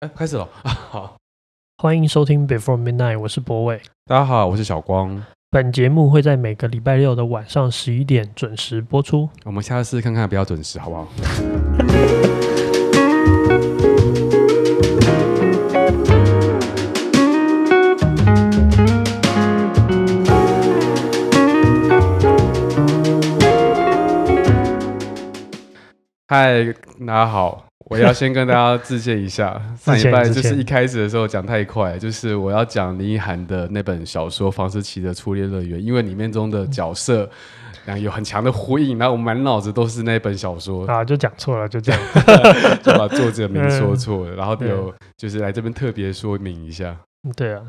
[0.00, 1.18] 哎，开始了， 好，
[1.76, 3.82] 欢迎收听 Before Midnight，我是博伟。
[4.06, 5.22] 大家好，我是小光。
[5.50, 9.28] 本节目会在每个礼拜六的晚上十一点准时播出。
[9.44, 11.06] 我们下次看看比较准时，好不好？
[26.26, 26.72] 嗨，
[27.06, 27.69] 大家好。
[27.90, 37.28] 我要先跟大家致歉一下， 上礼拜就是一开始的时候讲太快，就是我要讲林奕含的那本小说《房思琪的初恋乐园》，因为里面中的角色
[37.84, 40.86] 然后有很强的呼应，然后我满脑子都是那本小说。
[40.86, 42.00] 啊，就讲错了，就这样，
[42.80, 46.96] 就把作者名说错了，然后有就是来这边特别说明一下。
[47.36, 47.60] 对啊，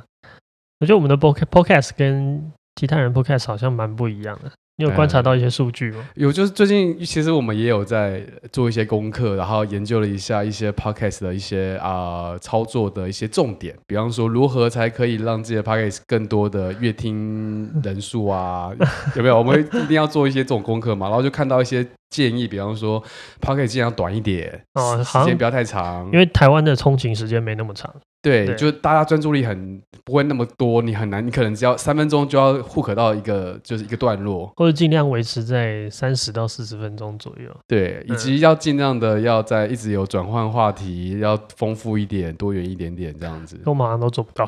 [0.80, 4.52] 我觉得我们的 podcast 跟其他人 podcast 好像蛮不一样的。
[4.78, 5.98] 你有观察到一些数据吗？
[6.16, 18.72] 嗯，有，就是最近其实我们也有在做一些功课，然后研究了一下一些 podcast 的一些啊、呃、操作的一些重点，比方说如何才可以让自己的 podcast 更多的阅听人数啊，
[19.16, 19.38] 有没有？
[19.38, 21.86] 我们一定要做一些这种功课嘛，然后就看到一些。
[22.12, 23.02] 建议，比方说
[23.42, 27.92] ，podcast 尽量短一点，哦，时间不要太长，因为台湾的通勤时间没那么长。
[28.24, 37.50] 对，对就大家专注力很不会那么多，你很难，你可能只要三分钟就要 hook 到一个就是一个段落，或者尽量维持在三十到四十分钟左右。
[37.68, 43.60] 对，以及要尽量的要在一直有转换话题，要丰富一点，多元一点点这样子。
[43.66, 44.48] 我马上都做不到，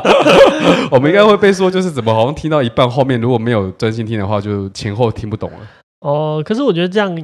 [0.92, 5.58] 我们应该会被说就是怎么好像听到一半后面如果没有专心听的话，就前后听不懂了。
[6.04, 7.16] 哦，可是我觉得这样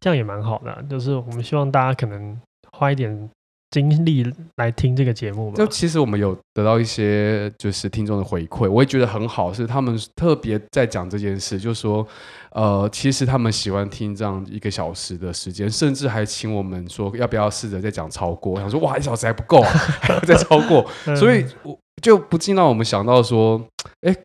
[0.00, 2.40] 这样也蛮好的啊，就是我们希望大家可能
[2.72, 3.30] 花一点
[3.70, 4.24] 精力
[4.56, 5.56] 来听这个节目吧。
[5.58, 12.06] 就其实我们有得到一些就是听众的回馈，我也觉得很好，是他们特别在讲这件事，就是说，
[12.52, 18.54] 呃，其实他们喜欢听这样一个小时的时间，甚至还请我们说要不要试着再讲超过。
[18.54, 19.68] 我想说，哇，一小时还不够啊，
[20.00, 23.62] 还要再超过， 所以我就不禁让我们想到说，
[24.00, 24.16] 哎。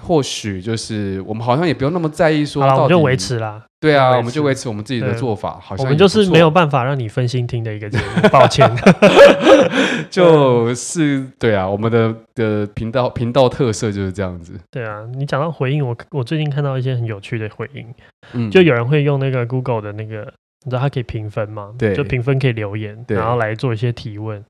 [0.00, 3.62] 或许就是我们好像也不用那么在意说，好了，我们就维持啦。
[3.78, 5.60] 对啊，我们就维持我们自己的做法。
[5.60, 8.68] 好像我们就是没有办法让你分心听的一个节目，抱歉。
[10.10, 14.58] 就是对啊，我们的的频道频道特色就是这样子。
[14.70, 17.86] 对啊，你讲到回应，我我最近看到一些很有趣的回应，
[18.32, 20.32] 嗯，就有人会用那个 Google 的那个，
[20.64, 21.72] 你知道它可以评分吗？
[21.78, 24.42] 对，就评分可以留言，然后来做一些提问。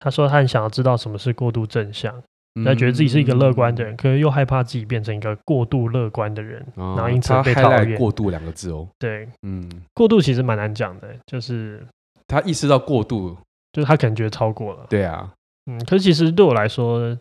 [0.00, 2.12] 他说他很想要知道什么是过度正向。
[2.64, 7.96] 他觉得自己是一个乐观的人，嗯、可是又害怕自己变成一个过度乐观的人，哦、然后因此被讨厌。
[7.96, 11.82] 过度两个字哦，对，嗯，过度其实蛮难讲的，就是
[12.26, 13.36] 他意识到过度，
[13.72, 14.86] 就是他可能觉得超过了。
[14.90, 15.32] 对啊，
[15.66, 17.16] 嗯，可是其实对我来说，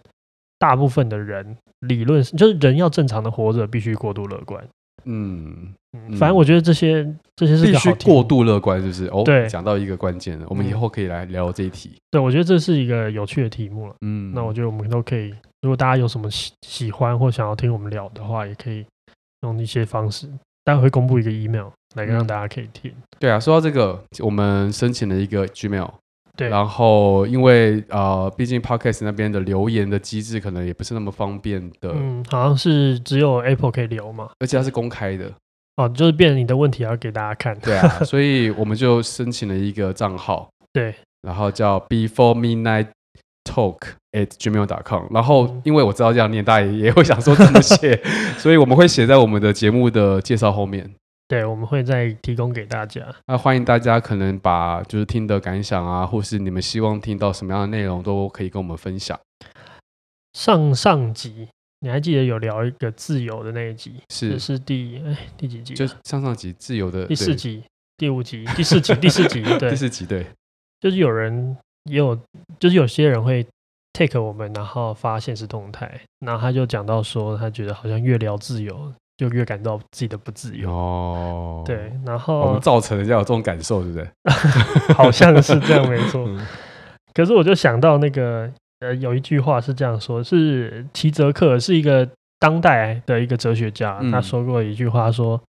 [0.59, 4.61] 大部分的人理论就是人要正常的活着，必须过度乐观。
[5.05, 5.73] 嗯，
[6.17, 11.91] 反正我觉得这些这些是必须过度乐观，就是哦，对，讲到一个关键了，我们以后可以来聊这一题。
[12.09, 13.95] 对，我觉得这是一个有趣的题目了。
[14.01, 18.85] 嗯，那我觉得我们都可以，如果大家有什么喜喜欢或想要听我们聊的话，也可以
[19.41, 20.29] 用一些方式，
[20.63, 22.93] 待会会公布一个 email 来让大家可以听。
[23.19, 25.89] 对啊，说到这个，我们申请了一个 Gmail。
[26.37, 31.91] 对，然后因为呃，毕竟 Podcast 那边的留言的机制可能也不是那么方便的。
[31.93, 35.29] 嗯，好像是只有 Apple 可以留嘛，而且它是公开的。
[35.77, 37.57] 哦，就是变成你的问题要给大家看。
[37.59, 40.49] 对啊， 所以我们就申请了一个账号。
[40.73, 42.87] 对，然后叫 Before Midnight
[43.43, 43.79] Talk
[44.11, 45.07] at Gmail.com。
[45.11, 48.01] 然后因为我知道这样念，大家也会想说怎么写，
[48.37, 50.89] 所以我们会写在我们的节目的介绍后面。
[51.27, 53.01] 对，我们会再提供给大家。
[53.27, 59.17] 那欢迎大家可能把就是听的感想啊，或是你们希望听到什么样的内容，都可以跟我们分享。
[60.33, 61.47] 上上集
[61.81, 63.95] 你还记得有聊一个自由的那一集？
[64.09, 65.73] 是是第哎第几集？
[65.73, 67.63] 就上上集自由的第四集、
[67.97, 70.25] 第五集、第四集、第四集， 对，第四集对。
[70.79, 71.57] 就是有人
[71.89, 72.17] 也有，
[72.59, 73.45] 就是有些人会
[73.93, 78.93] take 我们，然后发现实动态，然后他就讲到说，他觉得好像越聊自由。
[79.17, 84.07] 就越感到自己的不自由哦，对，然后我们造成人家有这种感受，对不对？
[84.95, 86.25] 好像是这样，没错。
[86.27, 86.43] 嗯、
[87.13, 92.07] 可是我就想到那个呃，有一句话是这样说，是齐泽克是一个
[92.39, 95.41] 当代的一个哲学家，嗯、他说过一句话说，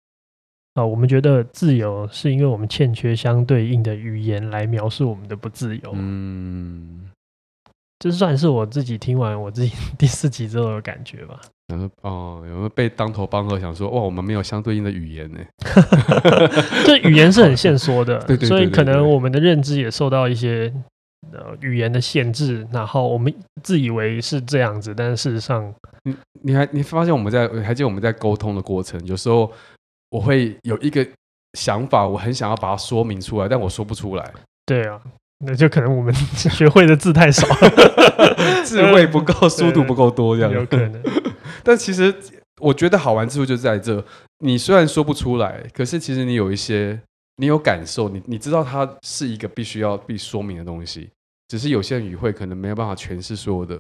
[0.75, 5.93] 啊，我们觉得自由是因为我们欠缺相对应的语言来描述我们的不自由。
[5.95, 7.09] 嗯。
[7.99, 11.41] 这算是我自己听完我自己第四集之后的感觉吧。
[11.69, 13.61] 然后哦，有没有被当头棒喝？
[13.61, 15.39] 想说哇，我们没有相对应的语言呢。
[16.85, 20.75] 这语言是很限缩的， 对对，所以可能我们的认知也受到一些
[21.33, 22.67] 呃语言的限制。
[22.73, 23.33] 然后我们
[23.63, 25.75] 自以为是这样子，但是事实上，
[26.05, 29.51] 你你还你发现我们在还记得我们在沟通的过程，有时候
[30.11, 31.07] 我会有一个
[31.59, 34.33] 想法，我很想要把它说明出来，但我说不出来。
[34.67, 35.01] 对啊。
[35.45, 37.45] 那就可能我们 学会的字太少，
[38.65, 41.03] 智慧不够，速度不够多，这样有可能。
[41.65, 42.15] 但其实
[42.61, 44.05] 我觉得好玩之处就在这，
[44.39, 46.97] 你虽然说不出来，可是其实你有一些，
[47.39, 51.11] 你有感受，你你知道它是一个必须要必说明的东西，
[51.53, 53.79] 只是有些语汇可能没有办法诠释所有的，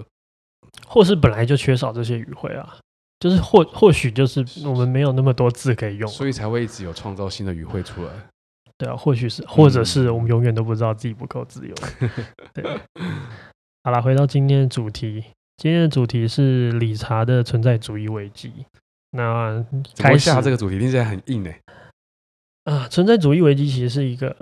[0.87, 2.77] 或是本来就缺少这些语汇啊。
[3.19, 8.11] 就是或或许就是我们没有那么多字可以用，所以才会一直有创造新的语汇出来。
[8.77, 11.75] 对啊，或许是，或者是我们永远都不知道自己不够自由。
[12.53, 12.63] 对，
[13.85, 15.25] 好了，回到今天的主题，
[15.57, 18.53] 今天的主题是理查的存在主义危机。
[19.13, 19.65] 那
[19.97, 21.59] 开始下这个主题听起来很硬哎。
[22.65, 24.37] 啊，存在主义危机其实是一个，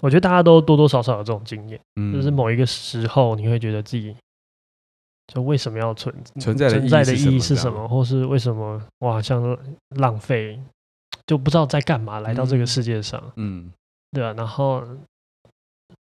[0.00, 4.16] 我觉得大家都多多少少有这种经验，嗯，就是某一个时候你会觉得自己。
[5.32, 9.56] 就为什么要存存在的存在的意义是什么，或是为什么我好像
[9.90, 10.58] 浪费，
[11.24, 13.72] 就不知道在干嘛来到这个世界上，嗯，嗯
[14.10, 14.84] 对啊，然后，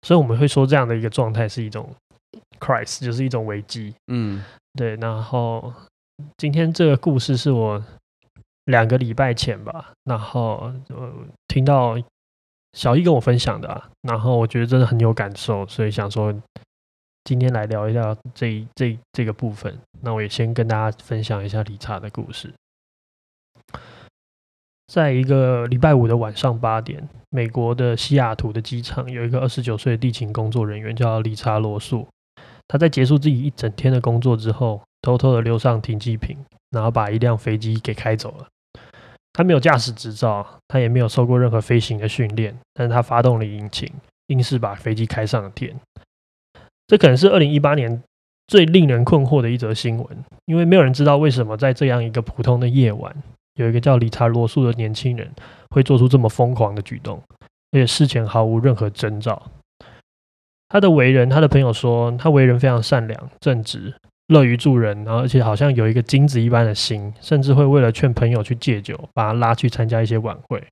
[0.04, 1.94] 所以我们会说这样的一个状态是一种
[2.62, 4.42] crisis，就是一种危机，嗯，
[4.76, 4.96] 对。
[4.96, 5.74] 然后
[6.38, 7.84] 今天这个故事是我
[8.64, 11.14] 两个礼拜前吧，然后呃
[11.50, 11.98] 听到
[12.74, 16.34] 小易跟我分享的啊，然后我觉得真的很有感受，所以想说。
[17.24, 22.52] 今天来聊一下这这这个部分，那我也先跟大家分享一下理查的故事。
[24.88, 32.08] 在一个礼拜五的晚上八点，美国的西雅图的机场有一个二十九岁的地勤工作人员叫理查罗素。
[32.68, 36.36] 他在结束自己一整天的工作之后，偷偷的溜上停机坪，
[36.72, 38.48] 然后把一辆飞机给开走了。
[39.34, 43.90] 他没有驾驶执照，他也没有受过任何飞行的训练，但是他发动了引擎，
[44.28, 45.76] 硬是把飞机开上了天。
[46.88, 48.04] 这可能是二零一八年
[48.48, 50.08] 最令人困惑的一则新闻，
[50.46, 53.16] 因为没有人知道为什么在这样一个普通的夜晚，
[53.56, 55.32] 有一个叫理查罗素的年轻人
[55.70, 57.22] 会做出这么疯狂的举动，
[57.72, 59.42] 而且事前毫无任何征兆。
[60.68, 63.94] 他的为人，他的朋友说，他为人非常善良、正直、
[64.32, 70.64] 乐于助人，然后而且好像有一个金子一般的心，甚至会为了劝朋友去戒酒，把他拉去参加一些晚会。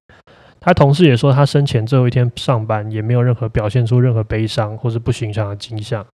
[0.61, 6.05] 他同事也说，他生前最后一天上班，也没有任何表现出任何悲伤或是不寻常的迹象。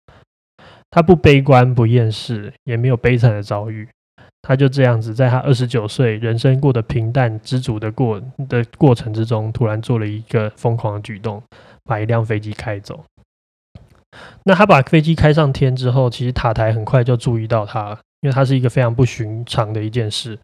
[0.90, 3.86] 他不悲观，不厌世，也没有悲惨的遭遇。
[4.42, 11.42] 他就这样子，在他二十九岁，人生过得平淡知足的过的过程之中，突然做了一个疯狂的举动，
[11.84, 13.02] 把一辆飞机开走。
[14.44, 17.90] 那他把飞机开上天之后，其实塔台很快就注意到他，
[18.20, 20.38] 因为他是一个非常不寻常的一件事。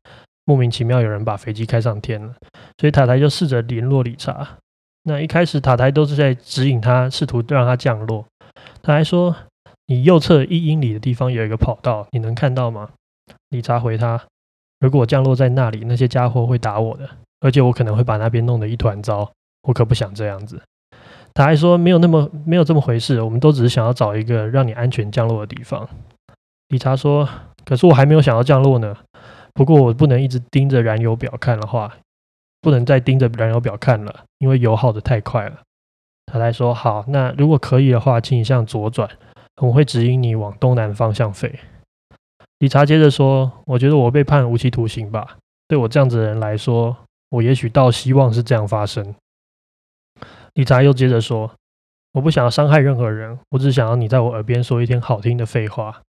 [0.47, 2.35] 莫名其妙有人把飞机开上天了，
[2.79, 4.49] 所以塔台就试着联络理查。
[5.05, 8.25] 那一开始塔台都是在指引他，试图让他降落。
[8.83, 9.35] 他还说
[9.87, 12.91] ：“你右侧一英里的地方有一个跑道，你能看到吗？”
[13.51, 14.21] 理查回他
[14.81, 17.09] ：“如果我降落在那里，那些家伙会打我的，
[17.41, 19.31] 而且我可能会把那边弄得一团糟。
[19.63, 20.61] 我可不想这样子。”
[21.41, 25.89] 他还说：“没有那么没有这么回事，我们都只是想要找一个让你安全降落的地方。”
[26.69, 27.27] 理查说
[27.65, 28.95] ：“可是我还没有想要降落呢。”
[29.55, 31.91] 不过我不能一直盯着燃油表看的话，
[32.61, 35.61] 不能再盯着燃油表看了，因为油耗得太快了。
[36.27, 39.09] 他来说：“好，那如果可以的话，请你向左转，
[39.63, 41.59] 我会指引你往东南方向飞。”
[42.61, 45.39] 理查接着说：“我觉得我被判无期徒刑吧？
[45.67, 46.95] 对我这样子的人来说，
[47.31, 49.15] 我也许倒希望是这样发生。”
[50.55, 51.53] 理查又接着说
[52.13, 56.03] ：“我不想要伤害任何人，我只想要你在我耳边说一天好听的废话。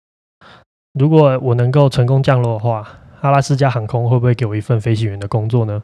[0.93, 5.83] 如果我能够成功降落的话。”阿拉斯加航空会不会给我一份飞行员的工作呢？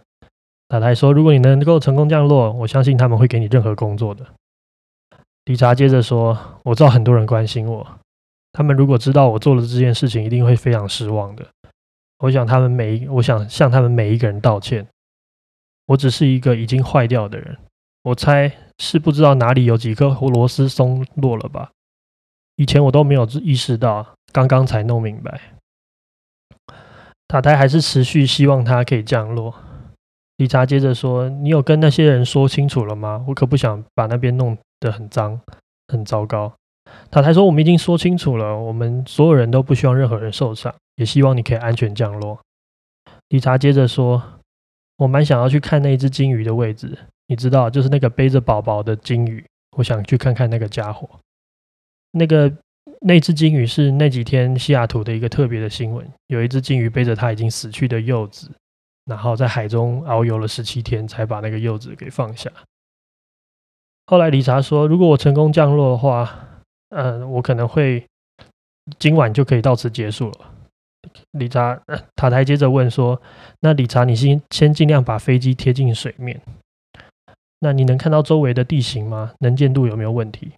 [0.69, 4.25] 塔台说：“如果你能够成功降落，我相信他们会给你任何工作的。”
[5.45, 7.87] 理查接着说：“我知道很多人关心我，
[8.53, 11.45] 他们如果知道我做了这件事情，一定会非常失望的。
[12.17, 14.87] 我想他们每，我想向他们每一个人道歉。
[15.85, 17.55] 我只是一个已经坏掉的人，
[18.07, 21.71] 我猜是不知道哪里有几颗螺丝松落了吧？
[22.55, 25.41] 以前我都没有意识到，刚刚才弄明白。”
[27.27, 29.53] 塔台还是持续希望它可以降落。
[30.37, 33.25] 理查接着说：“你有跟那些人说清楚了吗？
[33.27, 35.41] 我可不想把那边弄得很脏、
[35.89, 36.53] 很糟糕。”
[37.11, 42.39] 塔台说：“我们已经说清楚了，我们所有人都不希望任何人受伤，也希望你可以安全降落。”
[43.27, 44.23] 理查接着说
[44.99, 46.97] ：“我蛮想要去看那一只鲸鱼的位置，
[47.27, 49.45] 你知道，就是那个背着宝宝的鲸鱼。
[49.77, 51.09] 我想去看看那个家伙，
[52.11, 52.51] 那个。”
[53.01, 56.07] 那只鲸鱼是那几天西雅图的一个特别的新闻。
[56.27, 58.49] 有一只鲸鱼背着它已经死去的幼子，
[59.05, 62.49] 然后在海中遨游了十七天，才把那个幼子给放下。
[64.07, 66.33] 后来理查说：“如果我成功降落的话，
[66.89, 68.03] 嗯、我可能会
[68.97, 70.51] 今晚就可以到此结束了。”
[71.37, 71.79] 理查、
[72.15, 73.21] 塔台接着问说
[73.61, 76.41] ：“那理查，你先先尽量把飞机贴近水面。
[77.59, 79.31] 那你能看到周围的地形吗？
[79.39, 80.51] 能见度有没有问题？”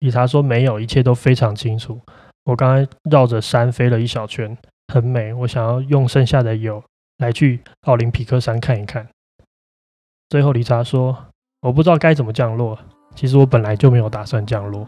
[0.00, 2.00] 理查说没有，一切都非常清楚。
[2.44, 4.56] 我刚才绕着山飞了一小圈，
[4.92, 5.32] 很美。
[5.32, 6.82] 我想要用剩下的油
[7.18, 9.08] 来去奥林匹克山看一看。
[10.28, 11.16] 最后，理查说
[11.62, 12.78] ：“我不知道该怎么降落。
[13.14, 14.86] 其实我本来就没有打算降落。”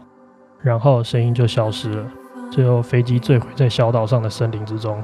[0.63, 2.11] 然后声音就消失了。
[2.51, 5.03] 最后，飞机坠毁在小岛上的森林之中。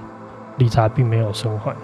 [0.57, 1.75] 理查并没有生还。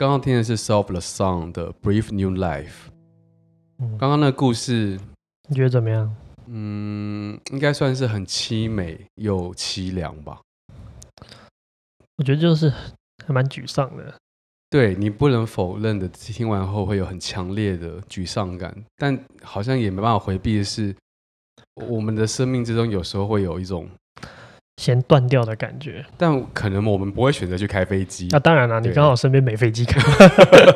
[0.00, 2.88] 刚刚听的是 of the Sun 的《Breathe New Life》。
[3.98, 4.98] 刚刚那个故事，
[5.46, 6.16] 你觉得怎么样？
[6.46, 10.40] 嗯，应该算是很凄美又凄凉吧。
[12.16, 12.72] 我觉得就是
[13.26, 14.14] 还蛮沮丧的。
[14.70, 20.96] 对，你不能否认的，听完后会有很强烈的沮丧感，但好像也没办法回避的是，
[21.74, 23.86] 我们的生命之中有时候会有一种。
[24.80, 28.28] 先断掉的感觉，但可能我们不会选择去开飞机。
[28.30, 30.00] 那、啊、当然了，你刚好身边没飞机开。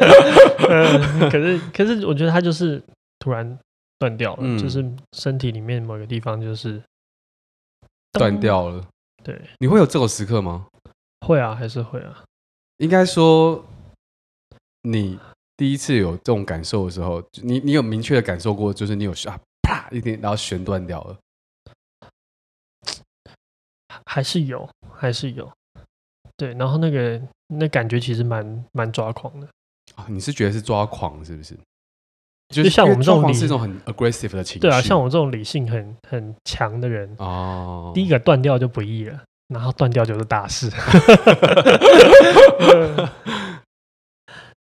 [0.69, 2.83] 嗯、可是，可是，我觉得它就是
[3.19, 3.59] 突然
[3.99, 4.85] 断掉了，嗯、就是
[5.17, 6.83] 身体里面某个地方就是
[8.13, 8.85] 断掉了。
[9.23, 10.67] 对，你会有这种时刻吗？
[11.27, 12.23] 会啊，还是会啊。
[12.77, 13.65] 应该说，
[14.83, 15.19] 你
[15.57, 21.17] 第一次有这种感受的时候，你你有明确的感受过，就是你有啊啪一点，然后弦断掉了。
[24.07, 25.51] 还是有，还是有，
[26.37, 29.47] 对，然后那个那感觉其实蛮蛮抓狂的
[29.95, 30.07] 啊！
[30.09, 31.57] 你是觉得是抓狂是不是？
[32.49, 40.71] 就像我们这种理是一种很 aggressive 的情绪，对啊，像我这种理性很很强的人哦，第一个断掉就不易了，然后断掉就是大事。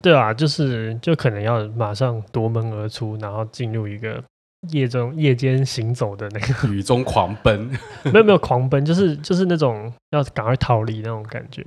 [0.00, 4.22] 对啊，就是就可能要马上夺门而出，然后进入一个。
[4.68, 7.70] 夜中夜间行走的那个雨中狂奔，
[8.12, 11.66] 没有没有狂奔，就是就是那种要赶快逃离那种感觉。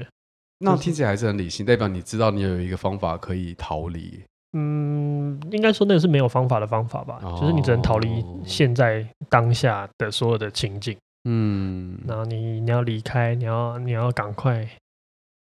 [0.60, 4.24] 那听起来还是很理性，代表你知道你有一个方法可以逃离。
[4.56, 10.96] 嗯，应该说那个是没有方法的方法吧，哦、就是你只能逃离现在当下的所有的情景。
[11.28, 14.70] 嗯，然后你你要离开，你要你要赶快，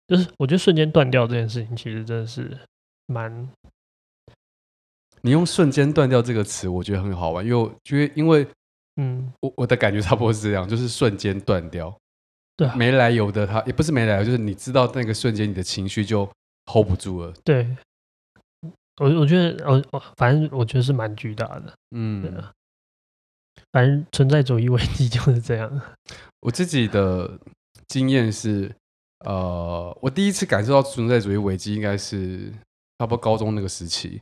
[0.08, 2.58] 就是我觉得瞬间断掉这件事情，其实真的是
[3.08, 3.50] 蛮。
[5.22, 8.48] 你用“瞬间断掉”这个词，我觉得很好玩，因为我觉得，因为，
[8.96, 11.96] 嗯，我我的感觉差不多是这样，就是瞬间断掉，
[12.58, 16.26] 对啊，没来由的，他也不是没来由，就是你知道那个瞬间，你的情绪就
[16.66, 17.34] hold 不住了。
[17.44, 17.76] 对，
[18.98, 22.52] 我我觉得，我我反正我觉得是蛮巨大的，嗯，对啊，
[23.72, 25.82] 反正存在主义危机就是这样。
[26.42, 27.40] 我自己的
[27.88, 28.74] 经验是，
[29.26, 32.52] 呃，我第一次感受到存在主义危机，应该是
[32.98, 34.20] 差不多高中那个时期。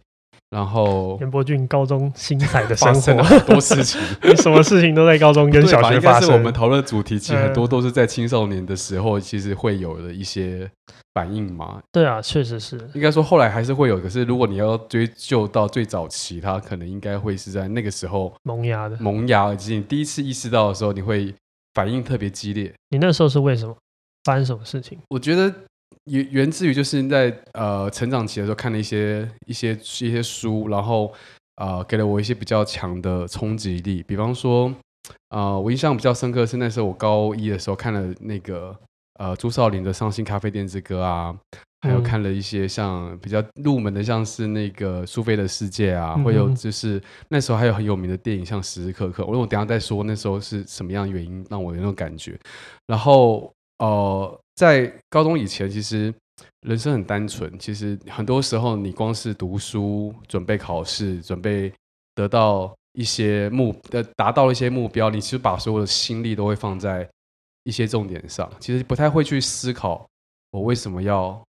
[0.49, 4.01] 然后严伯俊高中精彩的生活，很多事情，
[4.37, 6.21] 什么事情都在高中跟小学发生。
[6.21, 10.67] 应该是我们讨论的主题，其实很多都是在青少年的时候，其实会有的一些
[11.13, 11.79] 反应嘛。
[11.91, 12.79] 对啊，确实是。
[12.95, 21.31] 应该说后来还是会有，可是如果你要追究到最早期，他可能应该会是在那个时候萌芽的，萌芽，以及你第一次意识到的时候，你会
[21.75, 22.73] 反应特别激烈。
[22.89, 23.75] 你那时候是为什么？
[24.23, 24.97] 发生什么事情？
[25.09, 25.53] 我觉得。
[26.05, 31.13] 源源自于就是在呃成长期的时候看了一些一些一些书，然后
[31.57, 34.01] 呃给了我一些比较强的冲击力。
[34.03, 34.73] 比方说，
[35.29, 38.75] 呃我印象比较深刻的是那时候我高一的时候看了那个
[39.19, 41.35] 呃朱少林的《伤心咖啡店之歌》啊，
[41.81, 52.39] 还有看了一些像比较入门的，像是那个苏菲的世界啊，会有就是那时候还有很有名的电影像《时时刻刻》，我我等下再说那时候是什么样的原因让我有那种感觉，
[52.87, 53.53] 然后。
[53.79, 56.13] 呃，在高中以前，其实
[56.67, 57.57] 人生很单纯。
[57.57, 61.71] 其实很多时候，你光是读书、准备考试、准备
[62.13, 67.09] 得到一些目呃达到一些目标，你其实把所有的心力都会放在
[67.63, 68.51] 一些重点上。
[68.59, 70.05] 其实不太会去思考
[70.51, 71.41] 我为什么要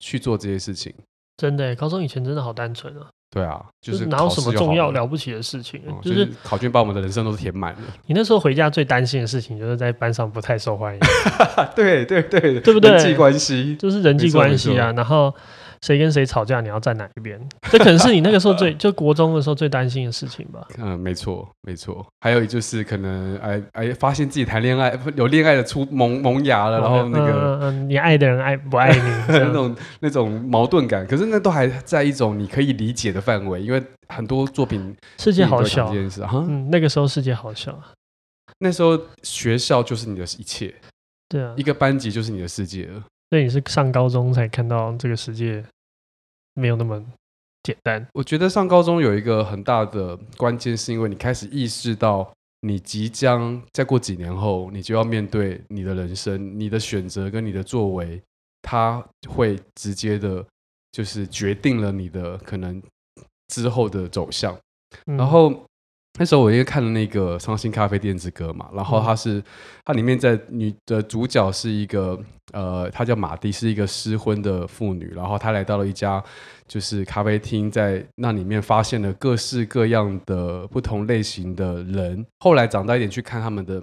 [0.00, 0.94] 去做这些事情。
[1.38, 3.08] 真的，高中以前真的好单纯啊。
[3.30, 7.80] 对啊，就是哪有什么重要了不起的事情，嗯、就是、就是、考卷把我们的人生都是填满了。
[8.06, 11.00] 你那时候回家最担心的事情，就是在班上不太受欢迎。
[11.76, 12.90] 对对对，对不对？
[12.90, 15.34] 人际关系就是人际关系啊，然后。
[15.82, 17.40] 谁跟谁吵架，你要站哪一边？
[17.70, 20.66] 这可能是你那个时候最 就国中的时候最担心的事情吧。
[20.78, 22.06] 嗯，没错，没错。
[22.20, 31.06] 还有就是可能哎哎，发现自己谈恋爱有恋爱的出萌萌芽了，然后那个嗯嗯，你爱的人爱不爱你 那种那种矛盾感。
[31.06, 35.86] 可是那都还在一种你可以理解的范围，因为很多作品世界好小，
[36.26, 37.78] 哈，嗯，那个时候世界好小。
[38.60, 40.74] 那时候学校就是你的一切，
[41.28, 43.04] 对啊，一个班级就是你的世界了。
[43.30, 45.64] 所以你是上高中才看到这个世界
[46.54, 47.04] 没有那么
[47.62, 48.06] 简单。
[48.14, 52.32] 我觉得上高中有一个很大的关键，是因为你开始意识到，
[52.62, 58.20] 你即将再过几年后，你就要面对你的人生，你的选择跟你的作为，
[58.62, 60.44] 它会直接的，
[60.92, 62.82] 就是决定了你的可能
[63.48, 64.58] 之后的走向。
[65.04, 65.67] 然后。
[66.18, 69.42] 那时候我因为看了那个《伤心咖啡店之歌》嘛，然后它是
[69.84, 72.18] 它里面在女的主角是一个
[72.52, 76.22] 呃，她叫马蒂，是一个失婚的妇女，然后她来到了一家
[76.66, 82.26] 就是咖啡厅，在那里面发现了各式各样的不同类型的人。
[82.40, 83.80] 后来长大一点去看他们的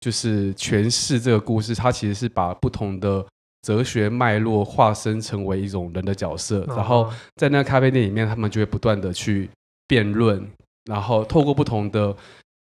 [0.00, 3.24] 就是诠释这个故事，它其实是把不同的
[3.60, 9.50] 哲学脉络化身成为一种人的角色，然后在那个咖啡店里面，他们就会不断的去
[9.86, 10.46] 辩论。
[10.84, 12.14] 然后透过不同的，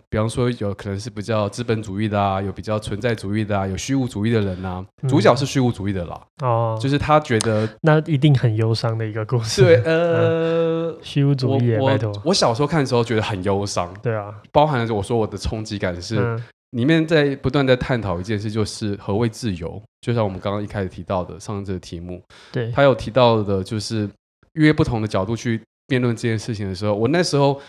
[0.10, 4.86] 比方说有可能是比较资本主义的啊，有比较存在主义的啊，有虚无主义的人啊。
[5.02, 9.64] 嗯、主角是虚无主义的啦，哦，就是他觉得那一定很忧伤的一个故事。
[9.64, 11.92] 对，呃，嗯、虚无主义，我。
[12.24, 13.94] 我小时候看的时候觉得很忧伤。
[14.02, 19.82] 对啊，包含了我说我的冲击感是，嗯、里面在不断在探讨一件事，就是何谓自由。
[20.00, 24.08] 就像我们刚刚一开始提到的上这个题目，对，他有提到的就是
[24.54, 27.60] 约不同的角度去辩论这件事情的时候，我那时候。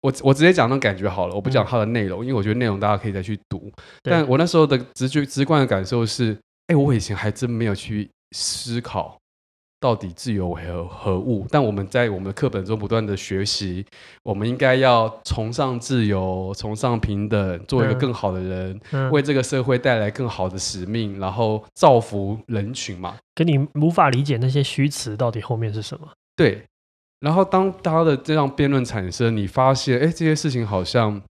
[0.00, 3.70] 我我直接讲那种感觉好了，我不讲它的内容，嗯、因为我觉得内容大家可以再去读。
[4.02, 6.36] 但我那时候的直觉、直观的感受是，
[6.68, 9.16] 哎，我以前还真没有去思考
[9.80, 11.46] 到底自由为何何物。
[11.50, 13.84] 但我们在我们的课本中不断的学习，
[14.22, 23.16] 我们应该要崇尚自由，崇尚平等，做一个更好的人，嗯嗯、为这个社会带来更好的使命，然后造福人群嘛。
[23.34, 26.08] 可你无法理解那些虚词到底后面是什么？
[26.36, 26.62] 对。
[27.20, 31.20] 然后当他的这样辩论产生，你发现，哎，这些事情好像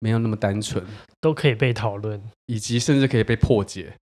[0.00, 0.84] 没有那么单纯，
[1.20, 3.94] 都可以被讨论，以及甚至可以被破解。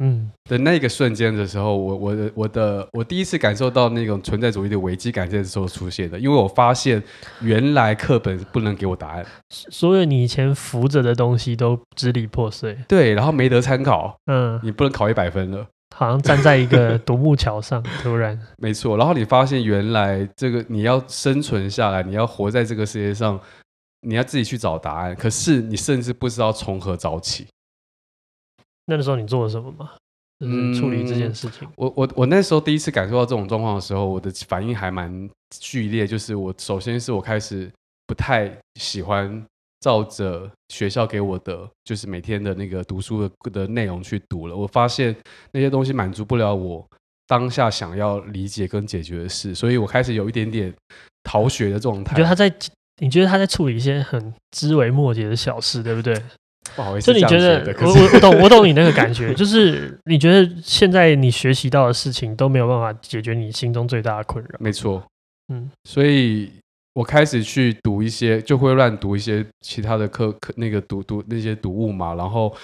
[0.00, 7.00] 嗯，的那个瞬间的时候，我我的我的我第一次感受到那种存在主义的危机感，这时候出现的，因为我发现
[7.40, 12.76] 原来课本不能给我答案，所有你以前扶着的东西都支离破碎。
[12.88, 14.16] 对，然后没得参考。
[14.26, 15.64] 嗯，你不能考一百分了。
[15.96, 18.96] 好像站在一个 独木桥上，突然，没错。
[18.96, 23.40] 然后你发现，原来这个你要生存下来，你要活在这个世界上，
[24.00, 25.14] 你要自己去找答案。
[25.14, 27.46] 可是你甚至不知道从何找起。
[28.86, 29.92] 那个时候你做了什么吗？
[30.40, 31.66] 就是处理这件事情。
[31.68, 35.30] 嗯、我我我那时候第一次感受到这种状况的时候，我的反应还蛮
[35.60, 36.06] 剧烈。
[36.06, 37.70] 就是我首先是我开始
[38.06, 39.46] 不太喜欢。
[39.84, 45.14] 照着学校给我的，就是每天的那个读书的的内容去读了，我发现
[45.52, 46.82] 那些东西满足不了我
[47.26, 50.72] 当下想要理解跟解决的事，所以我开始有一点点
[51.22, 52.12] 逃学的状态。
[52.12, 52.50] 你觉得他在？
[53.02, 56.14] 你觉得他在处理一些很枝微末节的小事，对不对？
[56.74, 64.56] 不好意思，就你觉得我我我懂 我懂你那个感觉，就是你觉得现在你学习到的事情都没有办法解决你心中最大的困扰。
[64.60, 65.02] 没错。
[65.52, 66.50] 嗯，所以
[66.94, 72.54] 我开始去读一些，就会乱读一些其他的课课，那个读读那些读物嘛，然后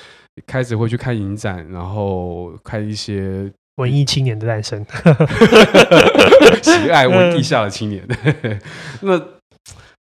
[0.46, 4.84] 开始会去看影展，然后看一些文艺青年的诞生
[6.62, 8.06] 喜爱文艺下的青年。
[9.02, 9.20] 那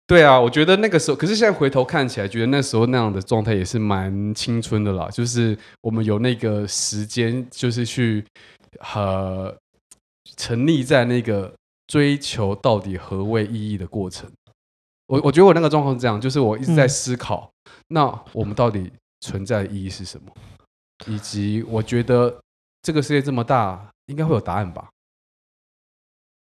[0.08, 8.26] 对啊，我觉得那个时候，可是现在回头看起来，觉得那时候那样的状态也是蛮青春的啦，就是我们有那个时间，就是去
[8.80, 9.56] 和。
[10.38, 11.54] 沉溺在那个
[11.88, 14.32] 追求到底何谓意义的过程，
[15.08, 20.32] 我我觉得我那个状况是这样，就是我一直在思考，嗯、那我们到底存在的意义是什么？
[21.08, 22.39] 以及我觉得
[22.82, 24.89] 这个世界这么大，应该会有答案吧？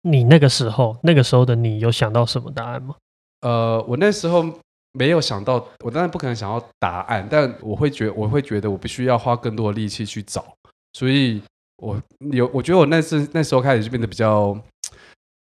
[0.02, 2.96] 你那个时候，那个时候的你有想到什么答案吗？
[3.42, 4.46] 呃，我那时候
[4.94, 10.56] 没有想到，我当然不可能想要答案，但我会觉我会觉得我必须要花更多的力气去找，
[10.94, 11.42] 所以。
[11.78, 12.02] 我
[12.32, 14.58] 有，我觉得我那次那时候开始就变得比较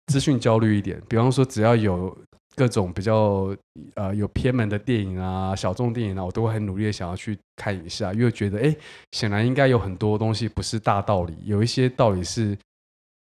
[0.08, 1.02] 资讯焦虑一点。
[1.08, 2.18] 比方说，只要有
[2.56, 3.56] 各种比较
[3.96, 8.76] 呃有偏门的电影啊、小众电影啊，我都会很努力的想要去看一下，因为觉得哎，
[9.12, 12.58] 显然应该有很多东西不是大道理，有一些道理是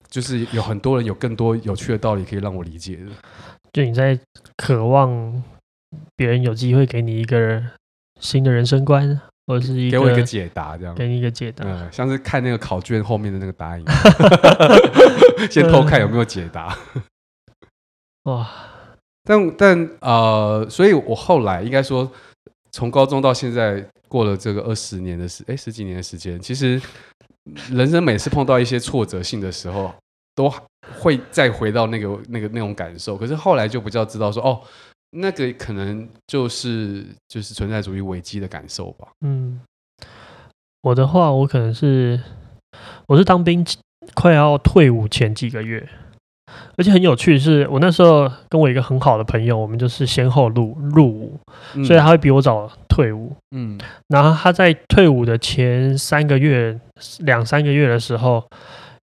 [0.07, 3.11] 就是有很多人有更多有趣的道理可以让我理解的。
[3.71, 4.19] 就你在
[4.55, 5.43] 渴望
[6.15, 7.63] 别人有机会给你一个
[8.19, 9.19] 新的人生观。
[9.45, 13.83] 或者是一个给我一个解答，这样给你一个解答，嗯，像是看那个考卷后面的那个答案，
[15.51, 16.77] 先偷看有没有解答。
[18.23, 18.49] 哇！
[19.25, 22.09] 但但呃，所以我后来应该说，
[22.71, 26.81] 从高中到现在过了这个二十年的时，哎，十几年的时间，其实
[27.69, 29.93] 人生每次碰到一些挫折性的时候，
[30.35, 30.49] 都
[30.99, 33.17] 会再回到那个那个那种感受。
[33.17, 34.61] 可是后来就比较知道说，哦。
[35.13, 39.07] 那个可能就是就是存在主义危机的感受吧。
[39.21, 39.61] 嗯，
[40.81, 42.19] 我的话，我可能是
[43.07, 43.65] 我是当兵
[44.13, 45.87] 快要退伍前几个月，
[46.77, 51.39] 而且很有趣的是，我那时候跟我一个很好的朋友，我们就是先后入入伍，
[51.75, 53.35] 嗯，所以他会比我早退伍。
[53.51, 56.79] 嗯，然后他在退伍的前三个月、
[57.19, 58.43] 两三个月的时候。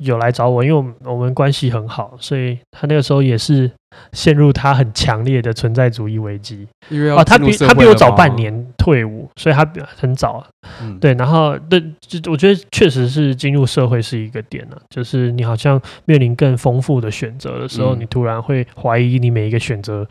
[0.01, 3.71] 有来找我，因为我们我们关系很好，所以他那个时候也是
[4.13, 6.67] 陷入他很强烈的存在主义危机。
[6.89, 10.45] 因为哦，他比他比我早半年退伍，所以他很早。
[10.83, 20.07] 嗯，对，然后对，就我觉得确实是进入社会是一个点呢、啊，就是你好像面临更丰富的选择的时候，嗯、你突然会怀疑你每一个选择。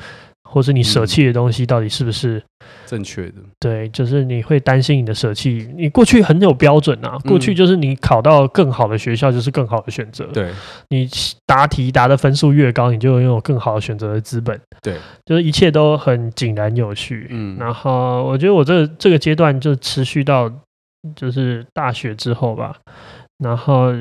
[0.51, 2.41] 或是你舍弃的东西到底是不是
[2.88, 3.35] 正确的？
[3.59, 5.69] 对，就是你会担心你的舍弃。
[5.77, 10.25] 你过去很有标准啊，过去就是你考到更好的学校就是更好的选择。
[10.33, 10.51] 对，
[10.89, 11.07] 你
[11.45, 14.59] 答题答的分数越高，你就拥有更好的选择的资本。
[14.81, 17.27] 对，就是一切都很井然有序。
[17.29, 20.51] 嗯，然后我觉得我这这个阶段就持续到
[21.15, 22.75] 就是大学之后吧。
[23.38, 23.93] 然后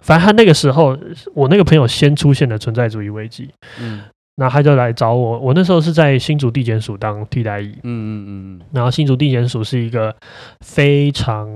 [0.00, 0.98] 反正他那个时候，
[1.34, 3.50] 我那个朋友先出现了存在主义危机。
[3.80, 4.02] 嗯。
[4.36, 10.14] 然后他就来找我，我那时候是在新竹地检署当替代役，嗯嗯嗯，然后新竹地检署是一个
[10.60, 11.46] 非常，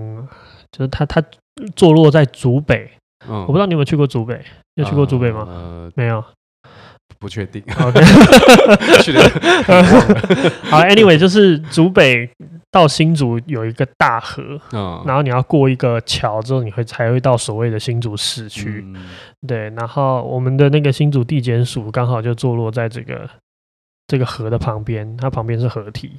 [0.70, 1.22] 就是他他
[1.74, 2.90] 坐落在竹北，
[3.28, 4.40] 嗯，我不知道你有没有去过竹北，
[4.74, 5.44] 有去过竹北吗？
[5.48, 6.22] 呃，没有。
[7.18, 7.62] 不确定。
[7.80, 8.00] OK，
[10.70, 12.30] 好，Anyway，就是竹北
[12.70, 18.94] 到新竹有一个大河，嗯，然后你要过一个桥之后，你会才会到所谓的新竹市区，嗯，
[19.46, 19.70] 对。
[19.70, 23.28] 然后我们的那个新竹地检署刚好就坐落在这个
[24.06, 26.12] 这个河的旁边，它旁边是河堤。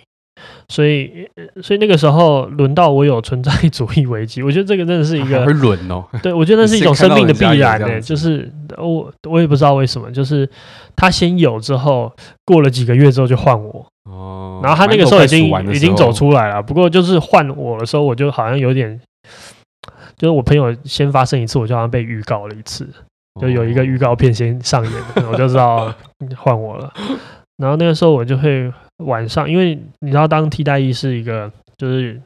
[0.67, 1.27] 所以，
[1.61, 6.05] 所以那个时候轮到我有存在主义危机，我觉得这个真的是一个会轮哦。
[6.21, 10.47] 对，我觉得那是一种生命的必然的，就是我我也不知道为什么，就是
[10.95, 12.11] 他先有之后，
[12.45, 14.59] 过了几个月之后就换我哦。
[14.63, 18.99] 然后他那个时候已经已经走出来了，不过就是换我的时候，我就好像有点，
[20.17, 22.87] 就是我朋友先发生一次，我就好像被预告了一次，
[23.41, 24.93] 就有一个预告片先上演，
[25.31, 25.93] 我就知道
[26.37, 26.93] 换我了。
[27.57, 28.71] 然后那个时候我就会。
[28.99, 32.19] 晚上，因为你知道，当替代役是一个就是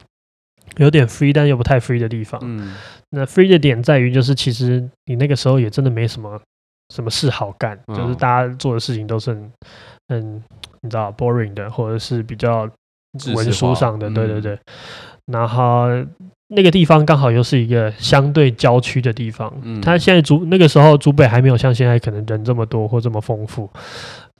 [0.76, 2.40] 有点 free，但又不太 free 的地方。
[2.44, 2.74] 嗯，
[3.10, 6.40] 那 free 的点在于，就是其实你那个时候也真的没什么
[6.94, 9.52] 什么事好干，哦，就是大家做的事情都是很，
[10.08, 10.42] 很
[10.82, 12.68] 你知道 boring 的，或者是比较
[13.34, 14.10] 文书上的。
[14.10, 14.58] 对对对。
[15.26, 15.86] 然后
[16.48, 19.50] 那个地方刚好又是一个相对郊区的地方。
[19.62, 23.70] 嗯，它现在竹那个时候竹北还没有像现在可能人这么多或这么丰富。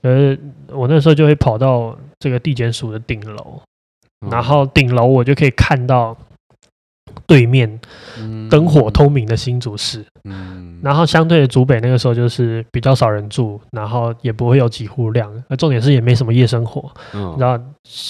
[0.05, 0.37] 呃，
[0.69, 3.59] 我那时候就会跑到这个地检署的顶楼，
[4.29, 6.15] 然后顶楼我就可以看到
[7.25, 7.79] 对面
[8.47, 10.05] 灯火通明的新竹市，
[10.83, 16.93] 然后相对的竹北那个时候就是比较少人住，然后也不会有几户亮，而重点是也没什么夜生活，
[17.39, 17.65] 然后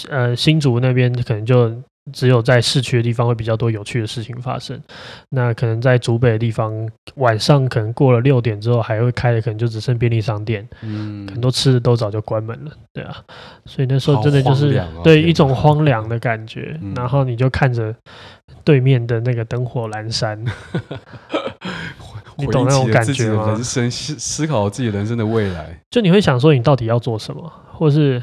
[0.09, 1.73] 呃新竹那边可能就
[2.13, 4.79] 只有在市区的地方会比较多有趣的事情发生。
[5.29, 10.67] 那可能在竹北的地方，晚上可能过了六点之后还会开的，可能就只剩便利商店。
[10.81, 12.71] 嗯，很多吃的都早就关门了。
[12.93, 13.17] 对啊，
[13.65, 16.77] 所以那时候真的就是、哦、对一种荒凉的感觉。
[16.81, 17.93] 嗯、然后你就看着
[18.63, 20.39] 对面的那个灯火阑珊，
[22.37, 23.47] 你懂那种感觉吗？
[23.47, 28.21] 人生思思考自己人生的未来，就你会想说，你到底要做什么，或是？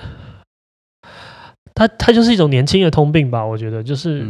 [1.74, 4.26] 它它就是一种年轻的通病吧，我觉得就是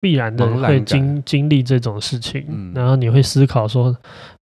[0.00, 3.96] 必然的会经经历这种事情，嗯、然后你会思考说，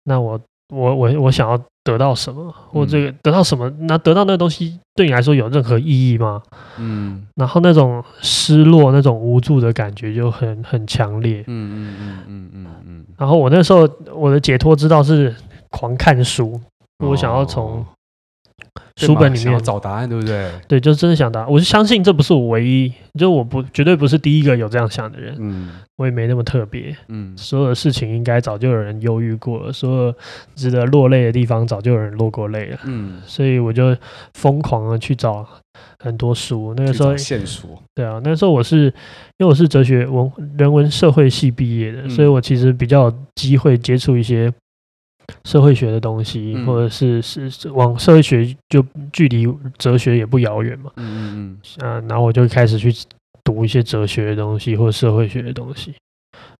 [0.05, 0.39] 那我
[0.73, 3.69] 我我我想要得到什么，或这个得到什么？
[3.79, 6.41] 那得到那个东西对你来说有任何意义吗？
[6.77, 11.43] 嗯，然后那种失落、那种无助的感觉就很很强烈。
[11.47, 13.05] 嗯嗯嗯嗯嗯嗯。
[13.17, 15.35] 然后我那时候我的解脱之道是
[15.71, 16.59] 狂看书，
[17.05, 17.85] 我想要从。
[19.07, 20.51] 书本里面找答案，对不对？
[20.67, 21.49] 对，就是真的想答案。
[21.49, 25.35] 我是相信这不是我唯一，就我不绝对不是第一个有这样想的人。
[25.39, 26.95] 嗯，我也没那么特别。
[27.07, 30.15] 嗯，所有的事情应该早就有人忧郁过了，所有
[30.55, 32.79] 值得落泪的地方早就有人落过泪了。
[32.83, 33.95] 嗯，所以我就
[34.33, 35.47] 疯狂的去找
[35.99, 36.73] 很多书。
[36.75, 38.91] 那个时候线索，对啊，那个时候我是因
[39.39, 44.51] 为我是哲学文人文社会系毕业的，嗯，所以我其实比较有机会接触一些。
[45.45, 50.91] 社会学的东西，嗯、或者是是是往社会学就距离哲学也不遥远嘛。
[50.95, 51.87] 嗯嗯嗯。
[51.87, 52.93] 啊，然后我就开始去
[53.43, 55.93] 读一些哲学的东西，或者社会学的东西。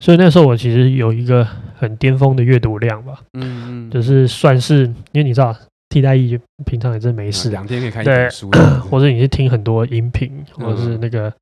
[0.02, 3.20] 所以那时候我其实有一个很巅峰的阅读量吧。
[3.34, 3.92] 嗯嗯。
[3.92, 5.56] 就是算是，因为你知道，
[5.90, 11.34] 替代役平常也真没事，两天可以看一本书对， 或者你是听很多音频，或者是那个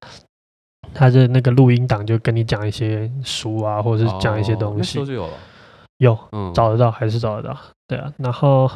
[0.94, 5.00] 他的那个录音档，就跟你讲一些书啊，或者是讲一些东西。
[5.00, 5.30] 哦有，
[6.53, 7.57] 找得到还是找得到，
[7.88, 8.69] 对啊，然后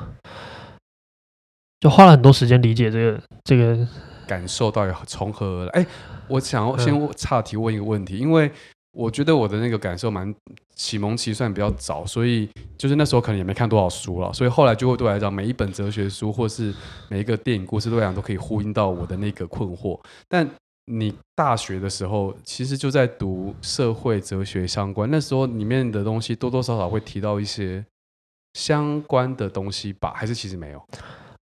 [1.80, 3.88] 就花了很多时间理解这个这个
[4.28, 5.72] 感受到底从何而来。
[5.72, 5.86] 哎，
[6.28, 8.52] 我想要先岔题问一个问题，因为
[8.94, 10.34] 我觉得我的那个感受蛮
[10.76, 16.74] 启蒙期算比较早，所以就是那时候可能也没看多少书了，所以后来就会对我来讲，每一本哲学书或是
[17.10, 20.50] 每一个电影故事对我来讲都可以呼应到我的那个困惑，但。
[20.86, 27.84] 你大学的时候其实就在读社会哲学相关，那时候里面的东西多多少少会提到一些
[28.54, 30.12] 相关的东西吧？
[30.16, 30.84] 还是其实没有？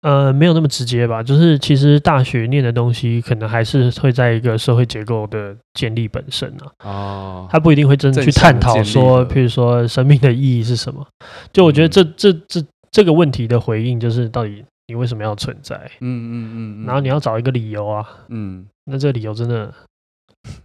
[0.01, 1.23] 呃，没有那么直接吧。
[1.23, 6.71] 就是其实大学念的东西，可能还是会在一个社会结构的建立本身啊。
[6.83, 11.05] 哦，他不一定会真的去探讨说，譬如说生命的意义是什么。
[11.51, 15.75] 就我觉得这这这这个问题的回应，就是到底你为什么要存在？
[16.01, 18.05] 嗯嗯嗯，然后你要找一个理由啊。
[18.27, 18.65] 嗯。
[18.85, 19.73] 那这个理由真的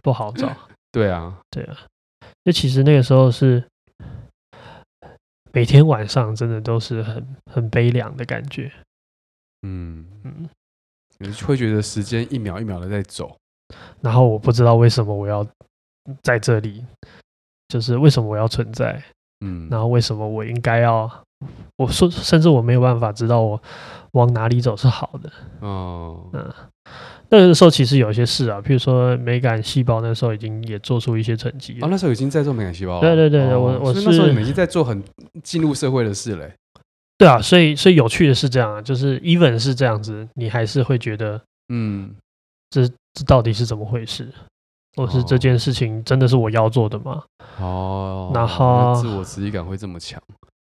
[0.01, 0.55] 不好找。
[0.91, 1.77] 对啊，对啊。
[2.43, 3.63] 那其实那个时候是
[5.51, 8.71] 每天晚上，真的都是很很悲凉的感觉。
[9.61, 10.49] 嗯嗯，
[11.19, 13.37] 你会觉得时间一秒一秒的在走，
[14.01, 15.45] 然后我不知道为什么我要
[16.23, 16.85] 在这里，
[17.67, 19.03] 就是为什么我要存在。
[19.41, 21.09] 嗯，然后为什么我应该要？
[21.77, 23.61] 我说，甚至我没有办法知道我
[24.11, 25.31] 往哪里走是好的。
[25.61, 26.53] 哦，嗯。
[27.31, 31.77] 那个时候其实有一些事啊，譬如说美感细胞，那时候已经也做出一些成绩。
[31.81, 32.99] 哦，那时候已经在做美感细胞。
[32.99, 35.03] 对对对，我我是那时候已经在做很
[35.43, 36.51] 进入社会的事嘞。
[37.19, 41.39] 对啊，所以所以有趣的是这样啊，就是 even 是这样子，你还是会觉得，
[41.71, 42.15] 嗯，
[42.71, 44.27] 这这到底是怎么回事？
[44.95, 47.23] 或是这件事情真的是我要做的吗？
[47.59, 50.19] 哦，然后自我实际感会这么强，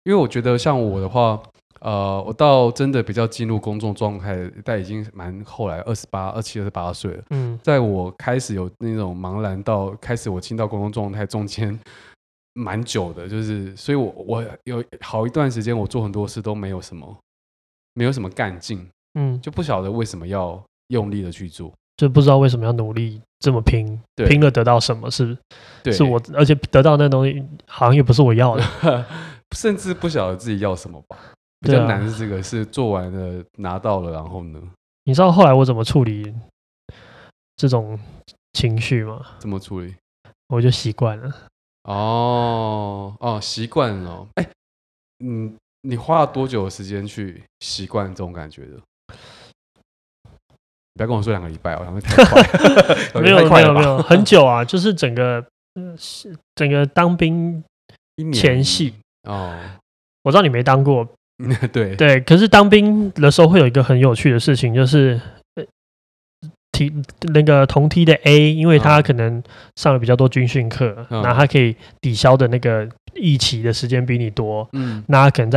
[0.04, 1.39] 因为我觉得像我的话。
[1.81, 7.23] 呃，我到真的比较进入公众状态，但已经蛮后来二十八、二七、二十八岁了。
[7.29, 11.77] 嗯，在我开始有那种茫然到开始我进到公众状态中间，
[12.53, 17.17] 蛮久的，就是，所以我我有好一段时间，我做很多事都没有什么，
[17.93, 24.27] 没有什么干劲，嗯，就不晓得为什么要用力的去做，就不知道为什么要努力这么拼，对。
[24.27, 25.37] 拼了得到什么是，
[25.81, 25.93] 对。
[25.93, 29.05] 是我，而且得到那东西好像也不是我要的，
[29.55, 31.17] 甚至不晓得自己要什么吧。
[31.62, 34.62] 比较难的是这个，是做完了拿到了，然后呢？
[35.04, 36.34] 你知道后来我怎么处理
[37.56, 38.00] 这种
[38.54, 39.26] 情绪吗？
[39.39, 39.95] 怎么处理？
[40.48, 41.36] 我就习惯了。
[41.84, 44.28] 哦哦，习惯了。
[44.36, 44.50] 哎，
[45.24, 48.80] 嗯，你花了多久的时间去习惯这种感觉的？
[50.93, 52.41] 不要跟我说两个礼拜，我想会太快。
[53.22, 55.45] 没有没有没有， 很久啊，就是整个
[56.56, 57.63] 整个当兵
[58.34, 58.93] 前戏
[59.24, 59.58] 哦。
[60.24, 61.08] 我知道你没当过。
[61.71, 61.95] 对。
[61.95, 65.19] 对，可是当兵的时候会有一个很有趣的事情，就是
[66.71, 66.93] 梯
[67.34, 69.41] 那个同梯的 A，因为他可能
[69.75, 75.52] 上了比较多军训课，那、嗯、他可以抵消的那个役期的时间比你多，嗯，那他可能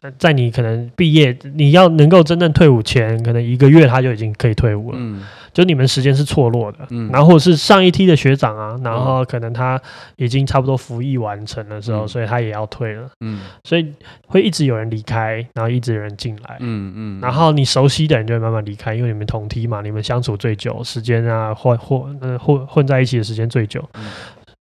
[0.00, 5.22] 在在你可能毕业，你要能够真正退伍前，可能一个月他就已经可以退伍了，嗯，
[5.54, 9.80] 就你们时间是错落的，嗯，然后是上一梯的学长啊，然后可能他
[10.16, 13.90] 已经差不多服役完成的时候，嗯，所以他也要退了，嗯，所以
[14.26, 23.88] 会一直有人离开，然后一直有人进来，嗯嗯，然后你熟悉的人就会慢慢离开，因为你们同梯嘛，你们相处最久，时间啊混混呃混混在一起的时间最久。
[23.94, 24.04] 嗯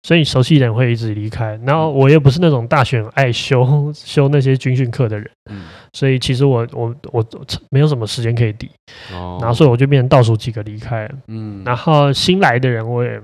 [0.06, 5.64] 所以熟悉的人会一直离开，然后我又不是那种大学爱修 修那些军训课的人，嗯，
[5.94, 7.26] 所以其实我我我
[7.72, 8.70] 没有什么时间可以抵，
[9.12, 13.20] 哦，然后所以我就变成倒数几个离开，嗯，然后新来的人我也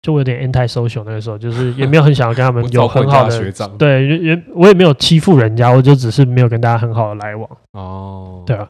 [0.00, 8.68] 就我有点 anti social 那个时候，就是也没有很想要跟他们 有很好的学长，对，也我也没有欺负人家，我就只是没有跟大家很好的来往，哦，对啊，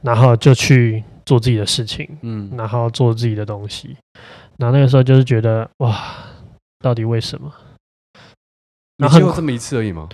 [0.00, 3.94] 然后就去做自己的事情，嗯，然后做自己的东西，
[4.56, 5.94] 然后那个时候就是觉得哇。
[6.80, 7.52] 到底为什么？
[8.98, 10.08] 你只有这么一次而已吗？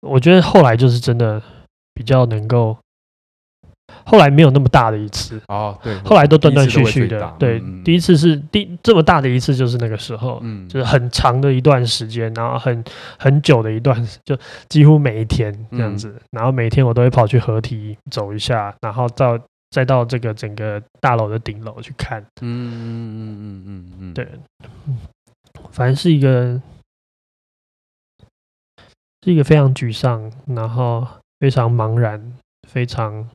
[0.00, 1.42] 我觉得后来就是真的
[1.94, 2.76] 比较能够，
[4.04, 7.34] 后来没有那么大的一次哦，对，后来都断断续续的。
[7.38, 12.82] 对，第一次是第这么大的一次，就是那个时候，嗯，就是很长的一段时间，然后很
[13.18, 19.38] 很久的一段，就几乎每一天这样子，然后每天我都会跑去合体走一下，然后到
[19.70, 24.26] 再到这个整个大楼的顶楼去看，嗯嗯嗯嗯嗯嗯，对。
[25.72, 26.60] 反正是一个，
[29.22, 31.06] 是一个非常沮丧，然后
[31.38, 32.36] 非常茫然、
[32.68, 33.28] 非常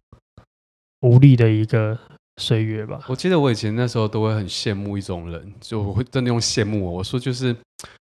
[1.01, 1.97] 无力的一个
[2.37, 2.99] 岁月吧。
[3.07, 6.93] 我记得我以前那时候都会很羡慕一种人，就我会真的用羡慕。
[6.93, 7.55] 我说就是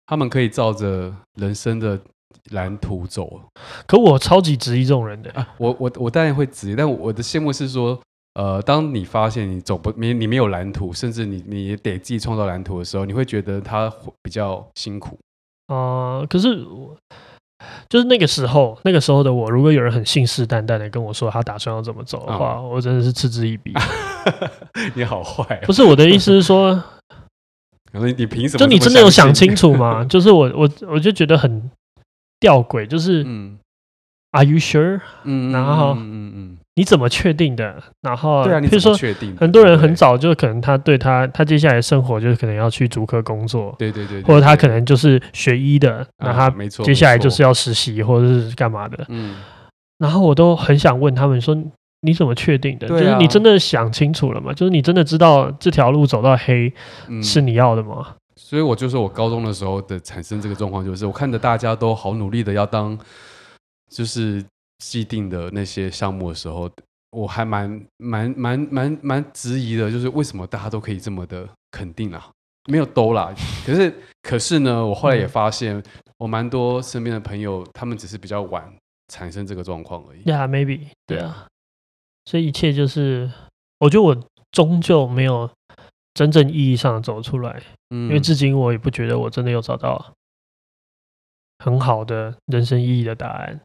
[0.07, 2.01] 他们可以照着人生的
[2.51, 3.41] 蓝图走，
[3.87, 5.31] 可我超级质疑这种人的。
[5.33, 8.01] 啊、我我我当然会质疑，但我的羡慕是说。
[8.35, 13.93] 呃，当你发现你走不没你没有蓝图，甚至你你得自己创造蓝图的时候，你会觉得他
[14.23, 15.19] 比较辛苦。
[15.67, 16.65] 啊、呃，可是
[17.89, 23.73] 就是那个时候，那个时候的我，如果有人很信誓旦旦的跟我说他打算要怎么走的话，嗯、我真的是嗤之以鼻。
[24.97, 25.61] 你好坏、啊！
[25.67, 26.83] 不是我的意思是说，
[27.93, 28.59] 你你凭什么？
[28.59, 30.03] 就你真的有想清楚吗？
[30.09, 31.71] 就是我我我就觉得很
[32.41, 33.59] 吊诡，就是嗯
[34.31, 35.01] ，Are you sure？
[35.25, 36.59] 嗯，然后嗯嗯嗯。
[36.75, 37.83] 你怎么确定的？
[38.01, 39.37] 然后，对啊，你怎么确定？
[39.37, 49.05] 很多人很早就可能他对他他接下来生活就是可能要去足科工作，对对对，或者他可能就是学医的，那他没错，接下来就是要实习或者是干嘛的。
[49.09, 49.37] 嗯，
[49.99, 51.55] 然后我都很想问他们说：
[52.01, 52.89] 你怎么确定的？
[52.89, 54.55] 就是你真的想清楚了吗？
[54.55, 56.73] 就是你真的知道这条路走到黑
[57.23, 58.15] 是你要的吗？
[58.37, 62.99] 所以我就说我高中的时候的产生这个状况，就是我看着大家都好努力的要当，
[63.91, 64.43] 就是。
[64.91, 66.69] 既定的那些项目的时候，
[67.11, 72.31] 我还蛮蛮蛮蛮蛮质疑的，就是为什么大家都可以这么的肯定啊？
[72.71, 73.33] 没有都啦，
[73.65, 75.83] 可是可是呢，我后来也发现，
[76.19, 78.73] 我蛮多身边的朋友，他们只是比较晚
[79.09, 80.23] 产生这个状况而已。
[80.25, 80.89] Yeah, maybe.
[81.07, 81.47] 对啊，
[82.25, 83.31] 所以一切就是，
[83.79, 85.51] 我觉得我终究没有
[86.15, 90.13] 真正意义上的走出来，嗯，因为至今我也不觉得我真的有找到
[91.59, 93.61] 很好的人生意义的答案。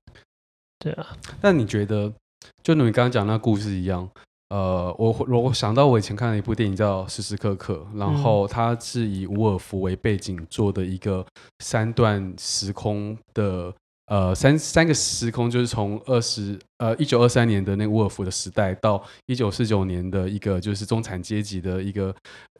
[0.79, 2.13] 对啊，那你觉得，
[2.61, 4.07] 就你刚刚讲那故事一样，
[4.49, 11.25] 呃，我我想到我以前看了一部电影叫《时时刻刻》，然后它是以伍尔夫为背景做的一个
[11.59, 13.73] 三段时空的，
[14.05, 22.15] 呃，三三个时空，就是从二十呃一九二三年的那个伍尔夫的时代，到一九四九年的一个就是中产阶级的一个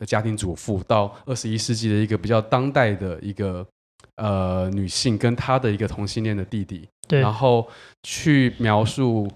[0.08, 3.66] 家庭主妇，到二十一世纪的一个比较当代的一个。
[4.16, 7.68] 呃，女性跟她的一个同性恋的弟弟，对，然后
[8.04, 9.28] 去描述，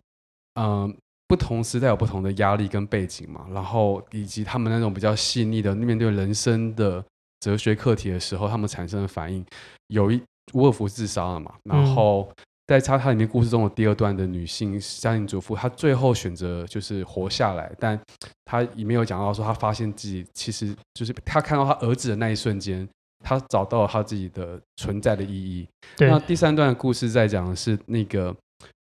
[0.55, 0.93] 嗯、呃，
[1.27, 7.03] 不同时代有不同的压力跟背景嘛，然后以及他们那种比较细腻的面对人生的
[7.39, 9.45] 哲学课题的时候，他们产生的反应。
[9.88, 10.21] 有一
[10.53, 12.29] 沃尔夫自杀了嘛，然后
[12.67, 17.99] 在他他里面故事中的第二段的女性家庭主妇，她最后选择就是活下来，但
[18.45, 22.88] 她里面有讲到说她发现自己其实就是她看到她儿子的那一瞬间。
[23.23, 25.67] 他找到了他自己的存在的意义。
[25.99, 28.36] 那第三段故事在讲的是那个，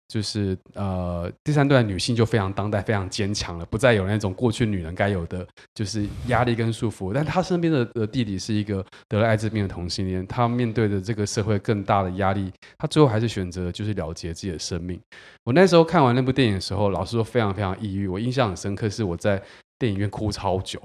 [0.07, 7.11] 就是呃，第三段女性就非常当代、非常坚强了，不再有那种过去女人该有的，就是压力跟束缚。
[7.13, 14.99] 但她身边的的弟弟是一个得了艾滋病的同性恋，他面对的这个社会更大的压力，他最后还是选择就是了结自己的生命。
[15.43, 18.07] 我那时候看完那部电影的时候，老实说非常非常抑郁。
[18.07, 19.41] 我印象很深刻，是我在
[19.77, 20.81] 电影院哭超久。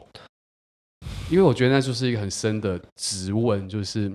[1.31, 4.11] 因为我觉得那就是一个很深的质问，就是，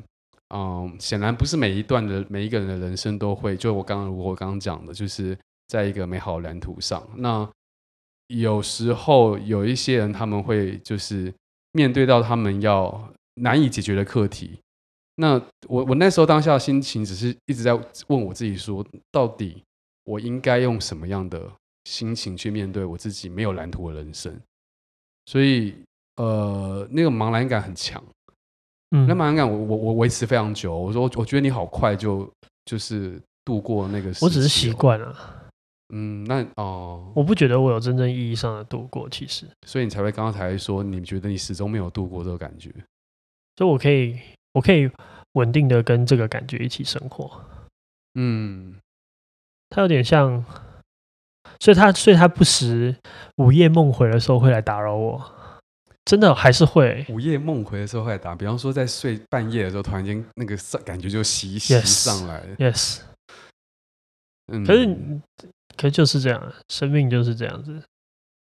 [0.53, 7.07] 嗯，显然不是每一段的每一个人的人生都会，就我刚刚我刚刚讲的，就是在一个美好蓝图上。
[7.15, 7.49] 那
[8.27, 11.33] 有时候有一些人他们会就是
[11.71, 14.59] 面对到他们要难以解决的课题。
[15.15, 17.73] 那我我那时候当下的心情只是一直在
[18.07, 19.63] 问我自己说，到底
[20.03, 21.51] 我应该用什么样的
[21.85, 24.39] 心情去面对我自己没有蓝图的人生？
[25.25, 25.73] 所以
[26.17, 28.03] 呃，那个茫然感很强。
[28.91, 30.77] 嗯，那茫然感我我我维持非常久。
[30.77, 32.29] 我说我觉得你好快就
[32.65, 35.15] 就是度过那个时，我只是习惯了。
[35.93, 39.45] 嗯，那哦，我不觉得我有真正意义上的度过，其实。
[39.65, 42.69] 所以你才会刚刚才说，你觉得你始终没有度过这个感觉。
[43.55, 44.19] 所以我可以，
[44.53, 44.91] 我可以
[45.33, 47.41] 稳定的跟这个感觉一起生活。
[48.15, 48.75] 嗯，
[49.69, 50.43] 它有点像，
[51.59, 52.95] 所以他，所以他不时
[53.37, 55.36] 午夜梦回的时候会来打扰我。
[56.07, 60.55] 真的还是会午夜梦回的时候会打，比方说在睡半夜的时候，突然间那个
[60.85, 62.55] 感觉就袭袭上来了。
[62.55, 62.99] Yes，
[64.47, 64.97] 嗯，可是，
[65.75, 67.83] 可是就是这样，生命就是这样子。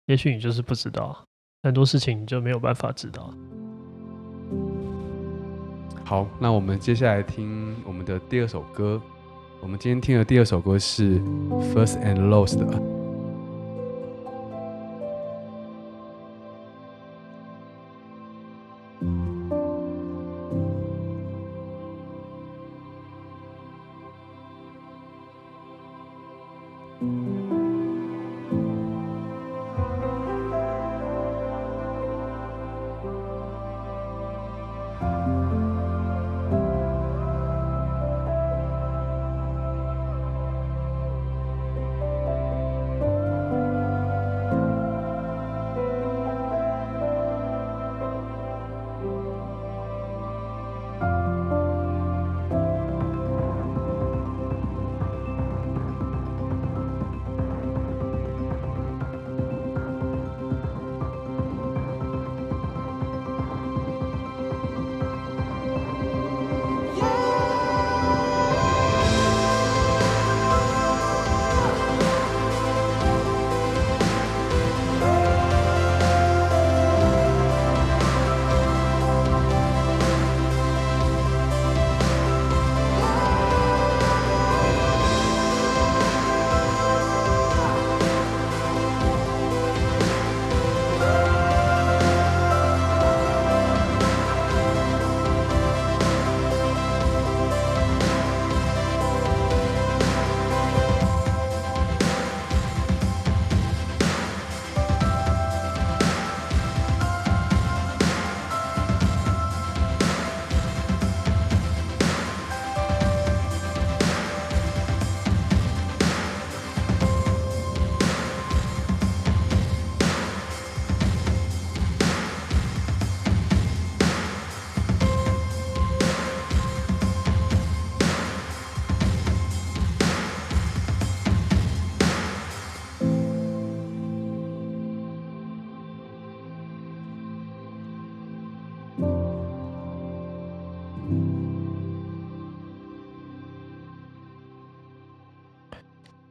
[0.07, 1.23] 也许你就是不知道
[1.61, 3.33] 很多事情，你就没有办法知道。
[6.03, 9.01] 好，那我们接下来听我们的第二首歌。
[9.61, 11.17] 我们今天听的第二首歌是
[11.73, 13.02] 《First and Lost》的。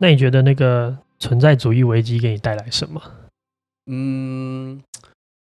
[0.03, 3.01] 那你觉得那个存在主义危机给你带来什么？
[3.87, 4.83] 嗯，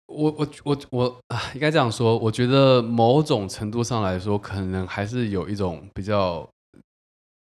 [0.07, 6.45] 我我我我啊，应该这样说，我觉得某种程度上来说，可能还是有一种比较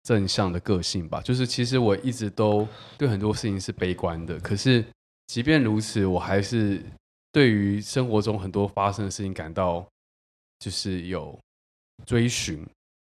[0.04, 1.20] 正向的个性吧。
[1.20, 4.84] 就是其实我一直都对很多事情是悲观的，可是
[5.26, 6.80] 即便如此，我还是
[7.32, 9.84] 对于生活中很多发生的事情感到
[10.60, 11.36] 就是有
[12.06, 12.64] 追寻，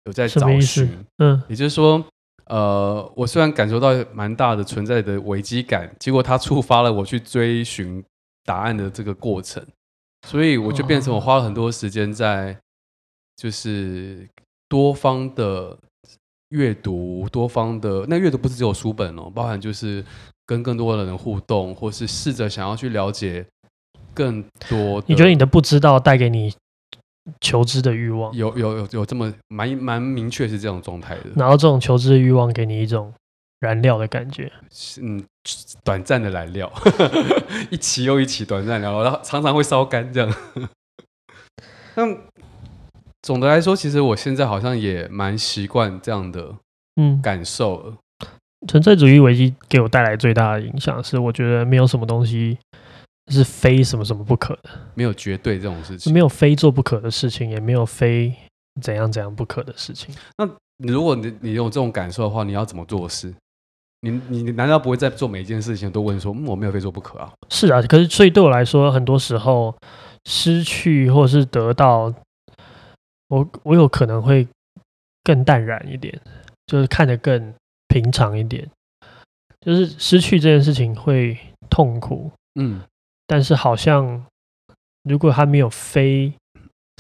[0.04, 1.06] 有在找寻。
[1.20, 2.06] 嗯，也就是说。
[2.48, 8.04] 呃，我虽然感受到蛮大的存在的危机感，结果它触发了我去追寻
[8.44, 9.66] 答案的这个过程，
[10.28, 12.58] 所以我就变成我花了很多时间在，
[13.38, 14.28] 就是
[14.68, 15.78] 多方的
[16.50, 20.04] 阅读，多方的那阅读不是只有书本哦，包含就是
[20.46, 23.46] 跟更多的人互动，或是试着想要去了解
[24.14, 25.02] 更多。
[25.08, 26.54] 你觉得你的不知道带给你？
[27.40, 33.14] 求知的欲望有有有有这么蛮蛮明确是这种状态的，然后这种求知的欲望给你一种
[33.60, 34.52] 燃料的感觉，
[35.02, 35.24] 嗯，
[35.84, 36.72] 短暂的燃料，
[37.72, 40.36] 一起又一起短暂燃料，然后常常会烧干这样。
[41.96, 42.04] 那
[43.22, 46.56] 总的来说，其实我现在好像也蛮习惯这样的
[46.98, 47.94] 嗯感受了。
[48.68, 52.58] 存在主义危机给我带来最大的影响是，我觉得没有什么东西。
[53.32, 58.34] 是非什么什么不可的，没有绝对这种事情，没有非做不可的事情，也没有非
[58.82, 60.14] 怎样怎样不可的事情。
[60.38, 63.34] 那如果你你有这种感受的话，你要怎么做事？
[64.02, 67.32] 你你难道不会在做每一件事情都问说，嗯，我没有非做不可啊？
[67.50, 69.74] 是啊，可是所以对我来说，很多时候
[70.26, 72.14] 失去或是得到，
[73.30, 74.46] 我我有可能会
[75.24, 76.20] 更淡然一点，
[76.68, 77.54] 就是看得更
[77.88, 78.70] 平常一点。
[79.62, 81.38] 就是失去这件事情会
[81.70, 82.82] 痛苦，嗯。
[83.34, 84.24] 但是好像
[85.10, 86.32] 如果他没有非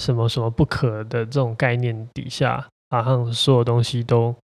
[0.02, 4.36] 什么什么不可的这种概念底下，好像所有东西都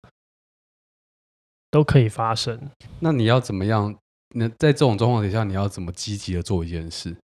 [1.70, 2.61] 都可以发生。
[3.01, 3.97] 那你要怎么样？
[4.34, 7.16] 那在这种状况底下，你要怎么积极的做一件事？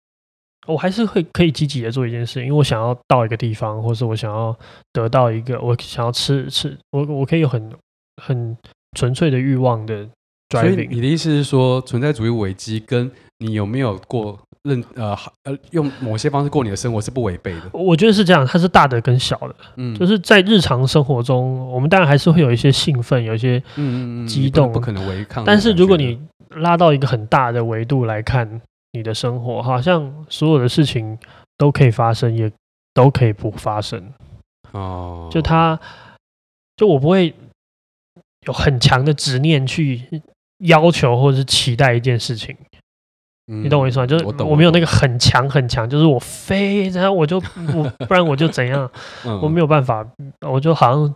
[0.66, 4.58] 我还是会可以积极的做一件事，因为我想要到一个地方，或是我想要
[4.94, 7.70] 得到一个，我想要吃吃，我我可以有很
[8.22, 8.56] 很
[8.96, 10.08] 纯粹的欲望的
[10.48, 10.60] driving。
[10.60, 17.70] 所以你的意思是说，存在主义危机跟你有没有过认呃呃用某些方式过你的生活是不违背的？
[17.72, 25.44] 我觉得是这样，它是大的跟小的，嗯，就是在日常生活中，我们当然还是会有一些兴奋，有一些嗯激动，不可能违抗。
[25.44, 26.20] 但是如果你
[26.56, 28.60] 拉到一个很大的维度来看。
[28.96, 31.18] 你的生活好像所有的事情
[31.58, 32.48] 都可以发生，也
[32.92, 34.00] 都可以不发生。
[34.70, 35.76] 哦，就他，
[36.76, 37.34] 就我不会
[38.46, 40.22] 有很强的执念去
[40.58, 42.56] 要求或者是期待一件事情。
[43.48, 44.06] 嗯、你懂我意思吗？
[44.06, 47.36] 就是我没有那个很强很强，就是我非然后我就
[47.74, 48.90] 我不然我就怎样，
[49.24, 50.06] 嗯、我没有办法，
[50.40, 51.14] 我就好像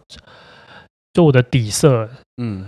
[1.12, 2.66] 就我的底色，嗯。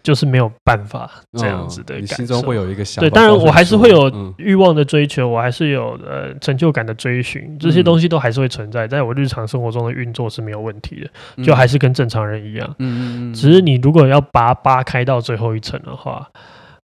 [0.00, 3.02] 就是没有办法这样子的感觉，嗯，你心中会有一个想。
[3.02, 12.74] 对，当然我还是会有欲望的追求，嗯、我还是有呃成就感的追寻，这些东西都还是会存在，在我日常生活中的运作是没有问题的，嗯、就还是跟正常人一样。
[12.78, 13.34] 嗯嗯嗯。
[13.34, 16.26] 只是你如果要把它扒开到最后一层的话，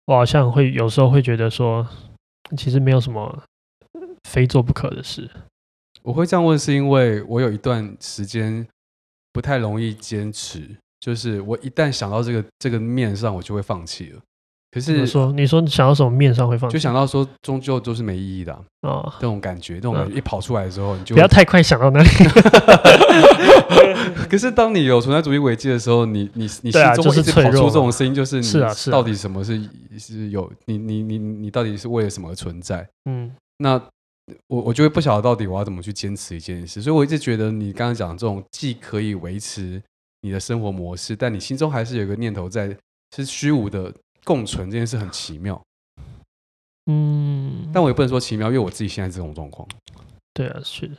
[0.06, 1.86] 我好像会有时候会觉得说，
[2.56, 3.42] 其实没有什么
[4.28, 5.30] 非做不可的事。
[6.02, 8.66] 我会这样问，是因为我有一段时间
[9.32, 10.76] 不太容易坚持。
[11.00, 14.20] 就是我一旦想到这个这个面上，我就会放弃了。
[14.70, 16.70] 可是说，你说你想到什么面上会放？
[16.70, 22.08] 就想到说，终究都是没意义的啊，哦，这种感觉，这种感觉一跑出来的时候，你就不要太快想到那里。
[24.30, 29.60] 可是当你有存在主义危机的时候，你你你心中会一直跑出这种声音，就是你是啊，是到底什么是
[29.98, 32.88] 是有你你你你到底是为了什么而存在？
[33.06, 33.80] 嗯，那
[34.46, 39.82] 我我就会不晓得到底我要怎么去坚持一件事，所以我一直觉得你刚刚讲的这种既可以维持。
[40.22, 42.76] 你的生活模式，但你心中还是有一个念头在，
[43.16, 43.90] 是虚无的
[44.24, 45.60] 共存这件事很奇妙。
[46.86, 49.66] 嗯，但我也不能说奇妙，因为我自己现在这种状况。
[50.34, 50.94] 对啊，是的。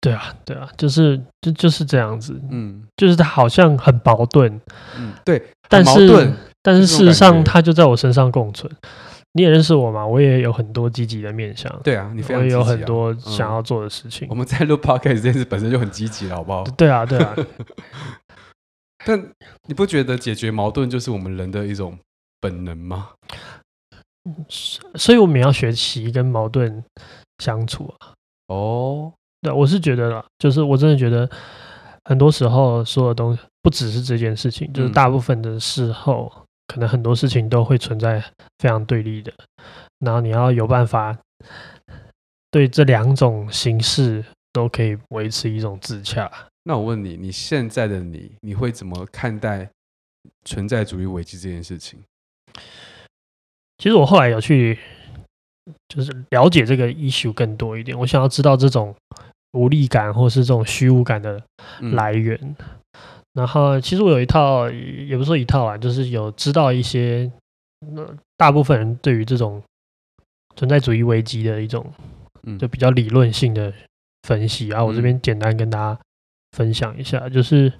[0.00, 2.40] 对啊，对啊，就是就就是这样子。
[2.50, 4.60] 嗯，就是他好像很矛盾。
[4.96, 8.70] 嗯，对，但是但是事实上，他就在我身上共存。
[9.32, 10.06] 你也认识我嘛？
[10.06, 11.80] 我也有很多积极的面向。
[11.82, 14.28] 对啊，你非常、啊、我也有很多想要做的事情。
[14.28, 16.62] 嗯、我们在录 podcast 这件事本身就很积极了，好不好？
[16.76, 17.34] 对啊，对啊。
[19.04, 19.32] 但
[19.66, 21.98] 你不觉得解决矛盾就是我们人的一种
[22.40, 23.10] 本能吗？
[24.94, 26.82] 所以我们要学习跟矛盾
[27.38, 28.14] 相处啊。
[28.48, 31.28] 哦，对，我是觉得啦，就是我真的觉得
[32.04, 36.32] 很多时候所有东西不只是这件事情，就是大部分的时候。
[36.34, 38.18] 嗯可能很多事情都会存在
[38.58, 39.30] 非常对立的，
[39.98, 41.14] 然后你要有办法
[42.50, 46.28] 对这两种形式都可以维持一种自洽。
[46.64, 49.70] 那我问你，你现在的你，你会怎么看待
[50.44, 52.00] 存在主义危机这件事情？
[53.78, 54.78] 其实我后来有去，
[55.88, 58.94] 就是了解这个 issue 更多一点，我想要知道这种
[59.52, 61.40] 无力感或是这种虚无感的
[61.92, 62.38] 来源。
[62.42, 62.56] 嗯
[63.34, 67.28] 然后，其实我有一套，也不是说一套啊，就是有知道一些，
[67.80, 68.06] 那
[68.36, 69.60] 大部分人对于这种
[70.54, 71.84] 存在主义危机的一种，
[72.60, 73.74] 就比较理论性的
[74.22, 74.84] 分析啊。
[74.84, 76.00] 我这边简单跟大家
[76.54, 77.72] 分享一下，就是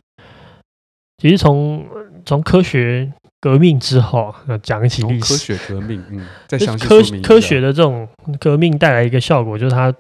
[1.19, 1.87] 其实从
[2.27, 8.09] 从科学革命之后，讲起历史，科学革命，嗯，在科科学的这种
[8.41, 9.95] 革命带来一个效果，就是它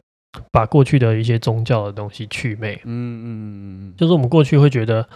[0.50, 2.74] 把过去的一些宗教的东西祛魅。
[2.84, 5.08] 嗯嗯嗯嗯，就是我们过去会觉得。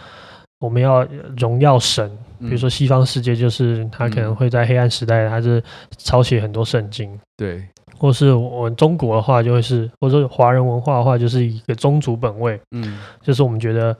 [0.59, 1.05] 我们要
[1.37, 5.63] 荣耀神，比如说西方世界，就是他可能会在黑暗时代，他是
[5.97, 7.65] 抄写很多圣经，对，
[7.97, 13.95] 或是我们中国的话，就会是，或者说华人文化的话，就是一个宗族本位，嗯，就是我们觉得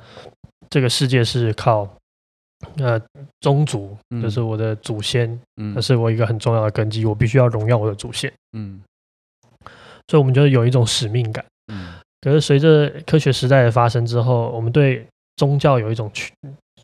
[0.69, 1.87] 这个世界是靠
[2.77, 3.01] 呃
[3.39, 8.81] 宗族，就是我的祖先，嗯，那是我一个很重要的根基，我必须要荣耀我的祖先，嗯，
[10.09, 15.07] 所以我们就有一种使命感，嗯，可是随着科学时代的发生之后，我们对
[15.39, 16.33] 宗教有一种去，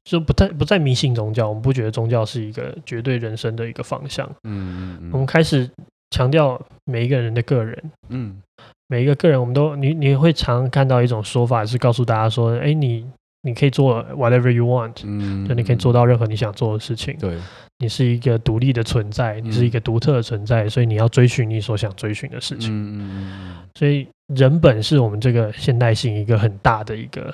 [0.06, 4.26] 就不太不再迷信宗教，我们不觉得宗教是一个绝对人生的一个方向。
[4.46, 5.70] 嗯，嗯，嗯，我们开始
[6.12, 7.92] 强调每一个人的个人。
[8.08, 8.42] 嗯，
[8.88, 13.06] 每一个个人，我们都你你会常看到一种说法，是告诉大家说，哎，你
[13.42, 17.18] 你可以做 whatever you want，嗯，就你可以做到任何你想做的事情。
[17.20, 17.38] 对，
[17.80, 22.70] 你是一个独立的存在，你是一个独特的存在，所以你要追寻你所想追寻的事情。
[22.72, 23.56] 嗯嗯嗯。
[23.76, 27.34] 所以人本是我们这个现代性一个很大的一个。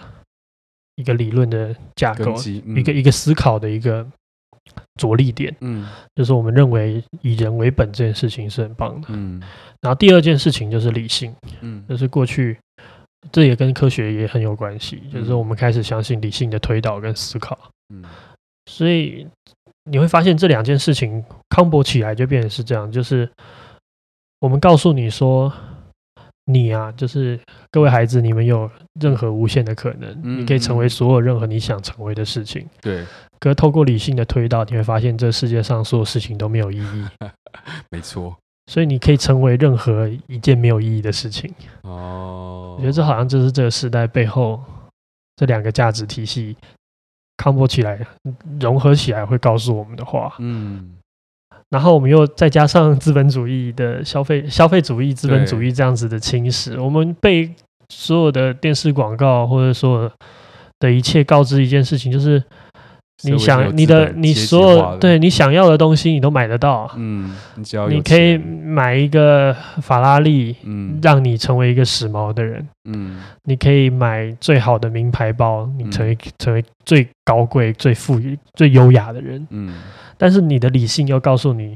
[0.96, 2.34] 一个理论的架构，
[2.66, 4.06] 嗯、一个一个思考的一个
[4.96, 9.42] 着力点，嗯，就是我们认为以人为本这件事情是很棒的，嗯，
[9.82, 12.58] 然后第二件事情就是理性，嗯，就是过去
[13.32, 17.58] 这也跟科学也很有关系，就是我们开始相信理性的推导跟思考，
[17.94, 18.04] 嗯，
[18.66, 19.28] 所以
[19.86, 23.30] 你会发现这两件事情 combo 起来就变成是这样，就是
[24.40, 25.52] 我们告诉你说。
[26.46, 27.40] 你啊，就是
[27.70, 28.70] 各位孩子，你们有
[29.00, 32.68] 任何无限的可能，嗯、你可以成为所有任何你想成为的事情。
[32.82, 33.06] 对，
[33.40, 37.06] 可是透过理性的推导，你会发现这世界上所有事情都没有意义。
[37.92, 38.36] 没错，
[38.68, 41.54] 所以你可以成为任何一件没有意义的事情。
[41.84, 44.62] 哦，我觉得这好像就是这个时代背后
[45.36, 46.58] 这两个价值体系
[47.38, 48.06] combo 起来、
[48.60, 50.34] 融合起来会告诉我们的话。
[50.40, 50.98] 嗯。
[51.72, 57.50] 然后我们又再加上资本主义的消费、消费主义、资本主义这样子的侵蚀，我们被
[57.90, 60.12] 所有的电视广告或者说
[60.80, 62.44] 的一切告知一件事情，就是
[63.24, 66.92] 你想你的你所有对你想要的东西，你都买得到。
[66.98, 72.68] 嗯，你只要你可以买一个法拉利，嗯，让你成为一个时髦的人。
[72.90, 79.48] 嗯，你可以买最好的名牌包，你成为成为最高贵、最富裕、最优雅的人。
[79.52, 79.74] 嗯。
[80.22, 81.76] 但是你的理性又告诉你，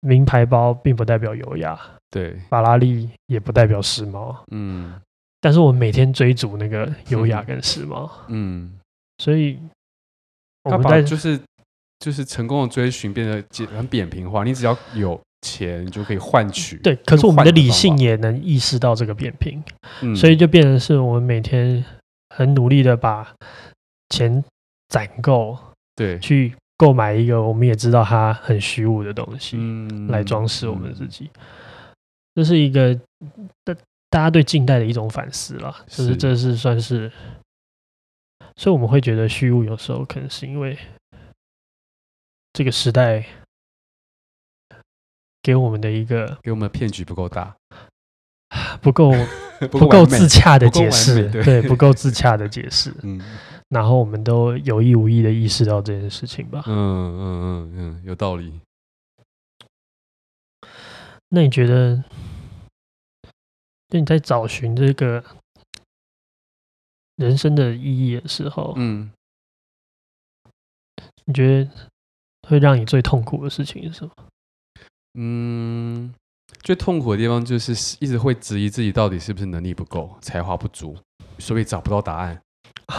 [0.00, 5.00] 名牌包并不代表优雅，对，法拉利也不代表时髦，嗯。
[5.40, 8.78] 但是我们每天追逐那个优雅跟时髦，嗯。
[9.16, 9.58] 所以
[10.64, 11.40] 我们在就是
[12.00, 13.42] 就是成功的追寻变得
[13.74, 16.76] 很扁平化，你只要有钱就可以换取。
[16.82, 19.64] 对，可是我们的理性也能意识到这个扁平，
[20.02, 20.14] 嗯。
[20.14, 21.82] 所以就变成是我们每天
[22.36, 23.34] 很努力的把
[24.10, 24.44] 钱
[24.90, 25.56] 攒够，
[25.96, 26.54] 对，去。
[26.84, 29.56] 购买一个我们也知道它很虚无的东西，
[30.10, 31.30] 来装饰我们自己，
[32.34, 32.94] 这是一个
[33.64, 33.74] 大
[34.10, 37.10] 大家对近代的一种反思了，就是这是算是，
[38.56, 40.76] 所以我们会觉得虚无有时候可能是因为
[42.52, 43.24] 这个时代
[45.40, 47.56] 给我们的一个给我们的骗局不够大，
[48.82, 49.10] 不够
[49.72, 53.18] 不够自洽的解释，对，不够自洽的解释， 嗯。
[53.74, 56.62] 然后我们都有意无意的意识到这件事情吧。
[56.68, 58.60] 嗯嗯嗯嗯，有道理。
[61.30, 62.04] 那你觉得，
[63.88, 65.24] 那你在找寻这个
[67.16, 69.10] 人生的意义的时候，嗯，
[71.24, 71.90] 你觉得
[72.48, 74.12] 会让你最痛苦的事情是什么？
[75.14, 76.14] 嗯，
[76.62, 80.96] 最痛苦的地方就是一直会质疑自己到底是不是能力不够、才华不足，
[81.40, 82.40] 所以找不到答案。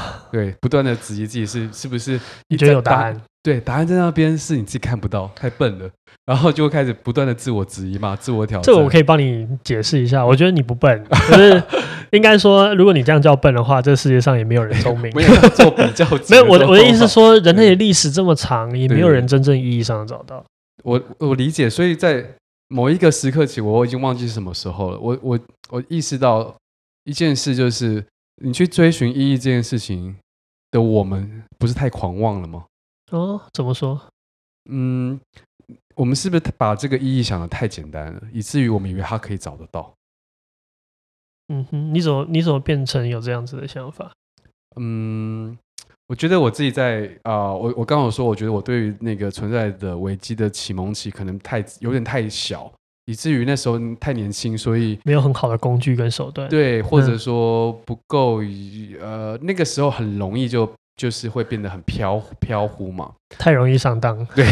[0.31, 2.19] 对，不断的质疑自己是是不是
[2.49, 3.21] 你觉得有答案？
[3.43, 5.87] 对，答案在那边，是你自己看不到，太笨了，
[6.25, 8.63] 然后就会开始不断的自我质疑嘛，自我挑战。
[8.63, 11.63] 这个我可以帮你解释一下，我觉得你不笨，可是
[12.11, 15.11] 应该说，如果你这样叫笨的话，这个世界上也没有人聪明。
[15.15, 20.43] 没有做比较，没有我的我的意思是说，人类的历史这么长，也没有人真正意义上的找到。
[20.83, 22.25] 我我理解，所以在
[22.69, 24.99] 某一个时刻起，我已经忘记是什么时候了。
[24.99, 25.39] 我我
[25.69, 26.55] 我意识到
[27.03, 28.03] 一件事，就是。
[28.43, 30.17] 你去追寻意义这件事情
[30.71, 32.65] 的我们，不是太狂妄了吗？
[33.11, 34.09] 哦，怎么说？
[34.69, 35.19] 嗯，
[35.95, 39.93] 我们是不是把这个意义想的太简单了，以至于我们以为它可以找得到？
[41.47, 44.11] 嗯哼，你怎么你怎么变成有这样子的想法？
[44.77, 45.57] 嗯，
[46.07, 52.73] 我觉得我自己在啊、呃，我我刚刚有说，我觉得我对于那个存在的危机的启蒙期可能太有点太小。
[53.05, 56.49] 以至于那时候太年轻，所以没有很好的工具跟手段。
[56.49, 58.41] 对，或者说不够，
[58.99, 64.25] 呃，那个时候很容易就就是会变得很飘飘忽嘛，太容易上当。
[64.35, 64.43] 对，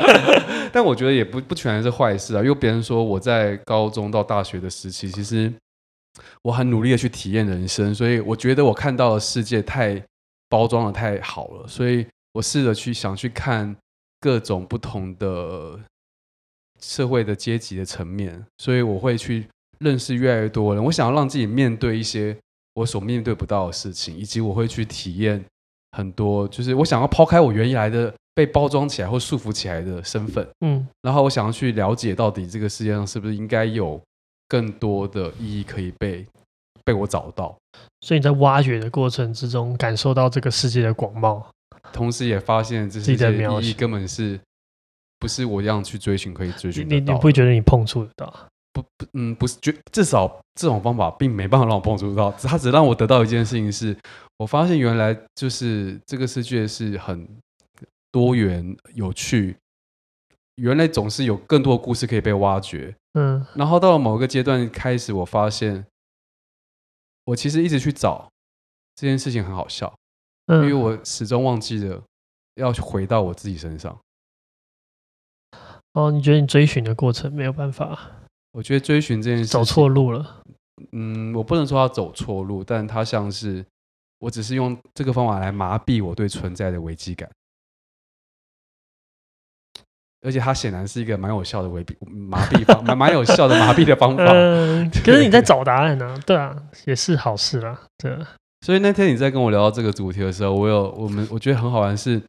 [0.70, 5.50] 但我觉得也不不全然是坏事啊，因为别人说我在高中到大学的时期，其实
[6.42, 10.02] 我很努力的去体验人生，所以我觉得我看到的世界太
[10.50, 13.74] 包装的太好了，所以我试着去想去看
[14.20, 15.80] 各种不同的。
[16.80, 19.46] 社会的阶级的层面，所以我会去
[19.78, 20.84] 认识越来越多人。
[20.84, 22.36] 我想要让自己面对一些
[22.74, 25.44] 我所面对不到的事情，以及我会去体验
[25.92, 34.00] 很多，就是我想要抛开我原来的被包装起来或束缚起来的身份，嗯，然后我想要去了解到底这个世界上是不是应该有
[34.48, 36.26] 更多的意义可以被
[36.84, 37.56] 被我找到。
[38.02, 41.42] 所以你在挖掘的过程之中，感受到这个世界的广袤，
[41.92, 44.38] 同时也发现这世界的意义根本是。
[45.26, 48.32] 不是我这样去追寻可以追寻你，你不会觉得你碰触得到？
[48.72, 52.30] 不不，嗯，不是，觉至少这种方法并没办法让我碰触得到。
[52.30, 53.98] 它只让我得到一件事情是，
[54.36, 57.26] 我发现原来就是这个世界是很
[58.12, 59.56] 多元有趣，
[60.62, 62.94] 原来总是有更多的故事可以被挖掘。
[63.14, 65.84] 嗯，然后到了某个阶段开始，我发现
[67.24, 68.30] 我其实一直去找
[68.94, 69.92] 这件事情很好笑，
[70.46, 72.00] 因为我始终忘记了。
[72.54, 73.94] 要回到我自己身上。
[75.96, 77.98] 哦，你觉得你追寻的过程没有办法？
[78.52, 80.42] 我觉得追寻这件事走错路了。
[80.92, 83.64] 嗯，我不能说他走错路，但他像是
[84.18, 87.26] 我只是用这个方法来麻痹我对存在的危机感。
[90.20, 94.24] 而且它显然是一个蛮有效的麻痹麻痹方， 蛮蛮有效的麻痹的方法。
[94.24, 96.06] 嗯，可是你在找答案呢？
[96.06, 96.20] 啊？
[96.26, 97.80] 对啊，也是好事啦。
[97.96, 98.34] 对啊。
[98.62, 102.22] 所以那天你在跟我聊到这个主题的时候，我有我们我觉得很好玩是，是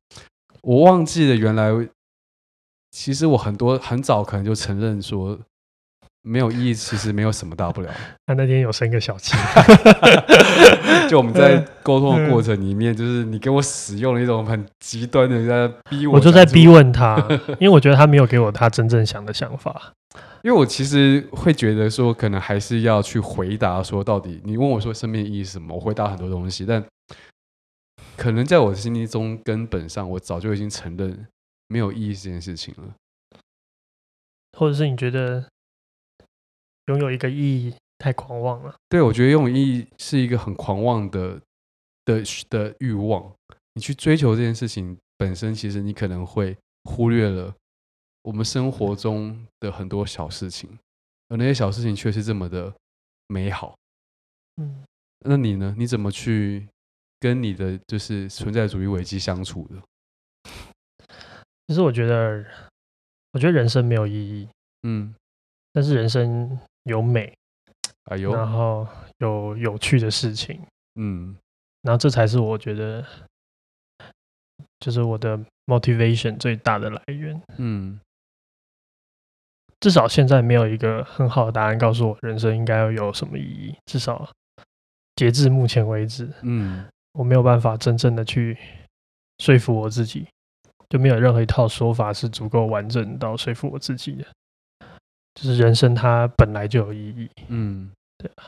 [0.61, 1.71] 我忘记了原来
[2.97, 5.37] 其实我很多很早可能就承认说。
[6.23, 7.89] 没有意义，其实没有什么大不了。
[8.25, 9.31] 他那天有生个小气，
[11.07, 17.15] 就我们在沟通的过程里面，就是你给我使用了一种很极端的在逼我，我就在逼问他，
[17.61, 19.93] 因为我觉得他没有给我他真正想的想法。
[20.41, 26.83] 因为我其实会觉得说，可能还是要去回答说，到底你问我说生命意义是什么，我回答很多东西，但
[28.17, 31.25] 可能在我的心中，根本上我早就已经承认
[31.67, 32.95] 没有意义这件事情了，
[34.57, 35.47] 或者是你觉得？
[36.87, 38.73] 拥有一个意义太狂妄了。
[38.87, 41.37] 对，我觉得拥有意义是一个很狂妄的
[42.05, 43.29] 的的欲望。
[43.73, 47.53] 你去追求这件事情本身，其实你可能会忽略了
[48.21, 50.79] 我们生活中的很多小事情，
[51.27, 52.73] 而那些小事情却是这么的
[53.27, 53.77] 美好。
[54.55, 54.85] 嗯，
[55.25, 55.75] 那你呢？
[55.77, 56.69] 你怎么去
[57.19, 59.75] 跟你的就是存在主义危机相处的？
[61.67, 62.43] 其实我觉得，
[63.33, 64.49] 我觉得人生没有意义。
[64.83, 65.13] 嗯，
[65.73, 66.59] 但是人生。
[66.87, 67.37] 有美，
[68.05, 68.87] 哎呦，然后
[69.17, 70.57] 有有趣的事情，
[70.95, 71.35] 嗯，
[71.81, 73.05] 然后这才是我觉得，
[74.79, 77.99] 就是我的 motivation 最大的来源，嗯，
[79.81, 84.31] 至少现在没有一个很好的答案告诉我人生应该要有什么意义，至少
[85.17, 88.57] 截至目前为止，嗯，我没有办法真正的去
[89.39, 90.25] 说服我自己，
[90.89, 94.25] 就没有任何一套说法是足够完整到说服我自己的。
[95.35, 98.45] 就是人生它本来就有意义，嗯，对吧？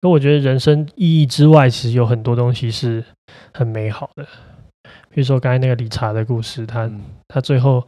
[0.00, 3.04] 那我觉得人生意义之外，其实有很多东西是
[3.52, 4.26] 很美好的。
[5.10, 6.90] 比如说刚才那个理查的故事，他
[7.28, 7.86] 他最后，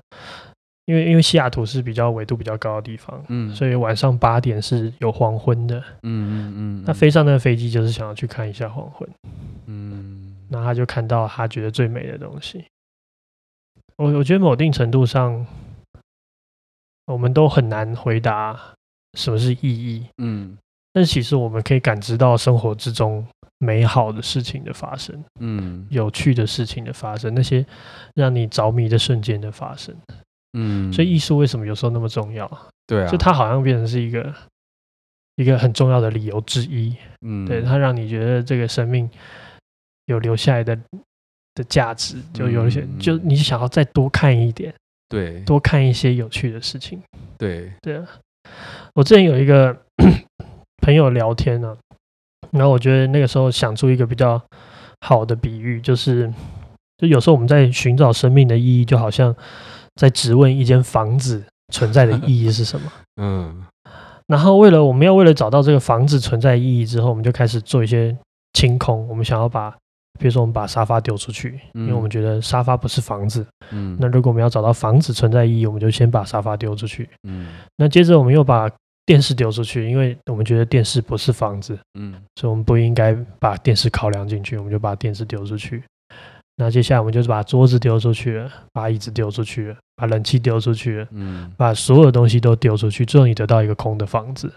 [0.84, 6.84] 因为因为西雅图是比较纬度比较高的地方，嗯，所以晚上八点是有黄昏的，嗯嗯嗯。
[6.84, 9.08] 他飞上那个飞机就是想要去看一下黄昏，
[9.66, 12.64] 嗯，那他就看到他觉得最美的东西。
[13.98, 15.46] 我我觉得某定程度上。
[17.10, 18.54] 我们都很难回答
[19.14, 20.58] 什么是意义，嗯，
[20.92, 23.26] 但是其实我们可以感知到生活之中
[23.56, 27.64] 美好的事情的发生，嗯，有趣的事情的发生，那些
[28.14, 29.96] 让你着迷的瞬间的发生，
[30.52, 32.46] 嗯，所以艺术为什么有时候那么重要？
[32.86, 34.34] 对啊，就它好像变成是一个
[35.36, 39.08] 一个很重要的理由之一，嗯，对，它让你觉得这个生命
[40.04, 40.78] 有留下来的
[41.58, 44.72] 的价值，就有一些，就你想要再多看一点。
[45.08, 47.02] 对，多看一些有趣的事情。
[47.36, 48.06] 对对啊，
[48.94, 49.76] 我之前有一个
[50.80, 51.76] 朋友聊天呢、啊，
[52.52, 54.40] 然后我觉得那个时候想出一个比较
[55.00, 56.32] 好的比喻，就是
[56.98, 59.34] 就有时候我们在寻找生命的意义，就好像
[59.96, 61.42] 在质问一间房子
[61.72, 62.92] 存在的意义是什么。
[63.20, 63.64] 嗯，
[64.26, 68.16] 然后为了我们要为了找到这个房子存在意义之后，我们就开始做一些
[68.52, 69.74] 清空，我们想要把。
[70.18, 73.46] 比如说，我们把沙发丢出去，因为我们觉得沙发不是房子。
[73.70, 77.08] 嗯，那如果我们要找到房子存在意义，我们就先把沙发丢出去。
[77.22, 77.46] 嗯，
[77.76, 78.70] 那接着我们又把
[79.06, 81.78] 电视丢出去，因为我们觉得电视不是房子。
[81.98, 85.82] 嗯，所以我们不应该把电视考量进去，我们就把电视丢出去。
[86.56, 91.08] 那接下来我们就是把桌子丢出去了，把椅子丢出去了，把冷气丢出去了。
[91.12, 94.52] 嗯，把所有东西都丢出去，最后你得到一个空的房子。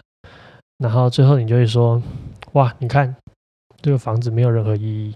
[0.78, 2.02] 然后最后你就会说
[2.54, 3.14] ：“哇，你看。”
[3.82, 5.14] 这个房子没有任何意义，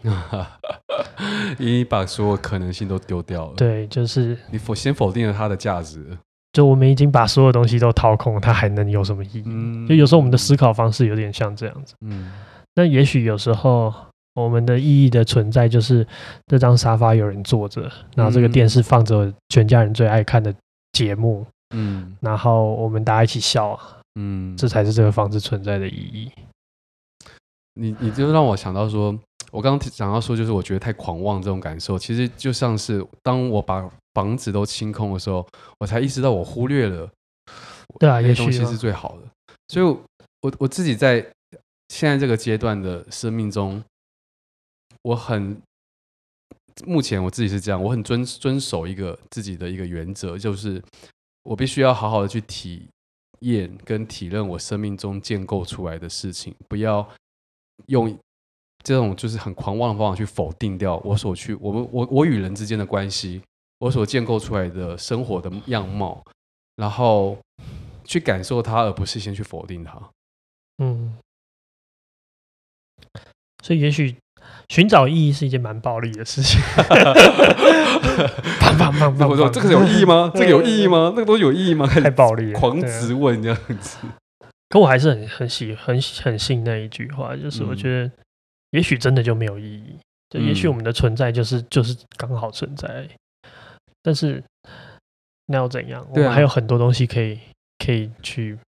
[1.58, 3.54] 你把所有可能性都丢掉了。
[3.56, 6.04] 对，就是你否先否定了它的价值。
[6.52, 9.42] 就我们已经把所有东西都掏空，它还能有什么意义？
[9.46, 11.94] 嗯，就有时候我们的思考方式有点像这样子。
[12.00, 12.32] 嗯，
[12.74, 13.92] 那也许有时候
[14.34, 16.06] 我们的意义的存在就是
[16.46, 20.52] 这张沙发有人坐着，然后这个电视放着全家人最爱看的
[20.92, 21.46] 节目。
[21.74, 23.78] 嗯，然后我们大家一起笑。
[24.18, 26.32] 嗯，这才是这个房子存在的意义。
[27.78, 29.16] 你你就让我想到说，
[29.52, 35.46] 我刚刚想到说，就是我觉得太狂妄这种感受，其实就像是当我把房子都清空的时候，
[35.78, 37.10] 我才意识到我忽略了，
[37.98, 39.54] 对啊，那些东西是最好的。
[39.68, 40.00] 所以我，
[40.40, 41.20] 我我自己在
[41.88, 43.84] 现在这个阶段的生命中，
[45.02, 45.60] 我很
[46.86, 50.82] 目前我自己是这样，我很遵遵守一个自己的一个原则，就是
[51.42, 52.88] 我必须要好好的去体
[53.40, 57.06] 验跟体认我生命中建构出来的事情，不要。
[57.86, 58.18] 用
[58.82, 63.42] 这种就是很狂妄的方法去否定掉我所去我们我我与人之间的关系，
[63.78, 66.22] 我所建构出来的生活的样貌，
[66.76, 67.38] 然后
[68.04, 70.00] 去感受它，而不是先去否定它。
[70.78, 71.18] 嗯，
[73.62, 74.16] 所以也许。
[74.68, 76.60] 寻找意义是一件蛮暴力的事情。
[78.60, 79.28] 砰砰砰砰！
[79.28, 80.30] 我说这个有意义吗？
[80.34, 81.12] 这个有意义吗？
[81.16, 81.84] 那个东西有意义吗？
[81.86, 83.98] 太暴力了，狂质问这样子。
[84.68, 88.10] 可我还是很很喜很很信那一句话，就是我觉得
[88.70, 89.96] 也许真的就没有意义，
[90.30, 93.08] 就也许我们的存在就是就是刚好存在。
[94.02, 94.42] 但是
[95.46, 96.06] 那又怎样？
[96.10, 97.38] 我们还有很多东西可以
[97.78, 98.58] 可以去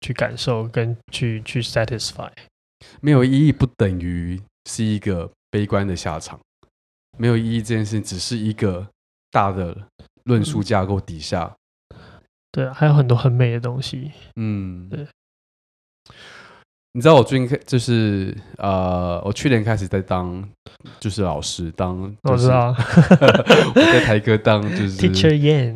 [0.00, 2.30] 去感受跟去去 satisfy。
[3.00, 5.30] 没有意义不等于是一个。
[5.48, 6.38] 悲观的下场，
[7.16, 7.62] 没有意义。
[7.62, 8.86] 这件事情只是一个
[9.30, 9.74] 大的
[10.24, 11.56] 论述架构底下，
[11.94, 11.98] 嗯、
[12.52, 14.12] 对，还有很多很美的东西。
[14.34, 15.06] 嗯，对。
[16.92, 20.42] 你知道我最近就是呃，我去年开始在当
[20.98, 22.68] 就是老师，当、就是、我知道，
[23.74, 25.74] 我在台科当就是 Teacher Yan。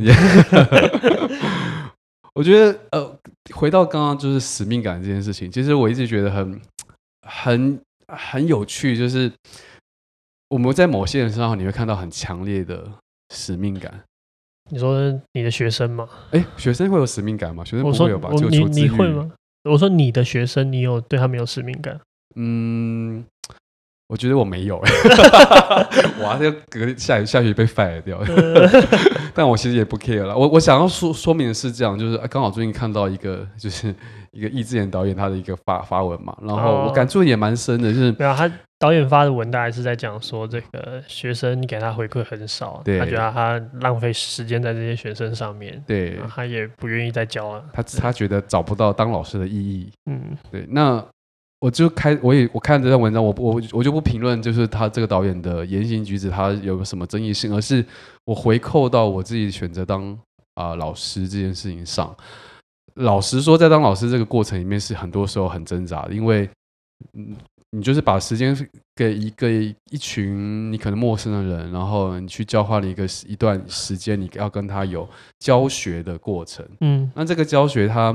[2.35, 3.18] 我觉得呃，
[3.55, 6.61] 回到刚刚就是使命感这件事情，其实我一直觉得很
[7.28, 9.31] 很很有趣，就是。
[10.53, 12.85] 我们在某些人身上，你会看到很强烈的
[13.33, 14.03] 使命感。
[14.72, 14.99] 你说
[15.33, 16.09] 你的学生吗？
[16.33, 17.64] 哎，学生会有使命感吗？
[17.64, 18.28] 学生不会有吧？
[18.35, 19.31] 就你你会吗？
[19.65, 22.01] 我说你的学生，你有对他们有使命感？
[22.37, 23.25] 嗯，
[24.09, 24.79] 我觉得我没有。
[24.87, 24.91] 哎，
[26.21, 28.21] 我还要隔下下学期被 fire 掉。
[29.35, 30.37] 但我其实也不 care 了。
[30.37, 33.95] 我我想要说说明的是这样，就是刚好最近看到一个，就是
[34.33, 38.51] 一个易智言导演他的一个发发文嘛，然后我感触也蛮深的，就是没有他。
[38.81, 47.62] 导演发的文大概是在讲说，这个学生你给他回馈很少，对他觉得他浪费时间在这些学生上面，对，他也不愿意再教了。
[47.74, 49.93] 他他觉得找不到当老师的意义。
[50.11, 50.64] 嗯，对。
[50.70, 51.05] 那
[51.59, 57.85] 我就开，我也我看这篇文章，我我我就不评论，就是他这个导演的言行举止，他有个什么争议性，而是
[58.24, 60.11] 我回扣到我自己选择当
[60.55, 62.16] 啊、呃、老师这件事情上。
[63.01, 66.49] 老实说，在当老师这个过程里面，是很多时候很挣扎的，因为
[67.15, 67.37] 嗯。
[67.73, 68.53] 你就是把时间
[68.97, 76.67] 给一个一群你可能陌生的人，然后你去交换了一个一段时间，你要跟他有教学的过程。
[76.81, 78.13] 嗯，那这个教学它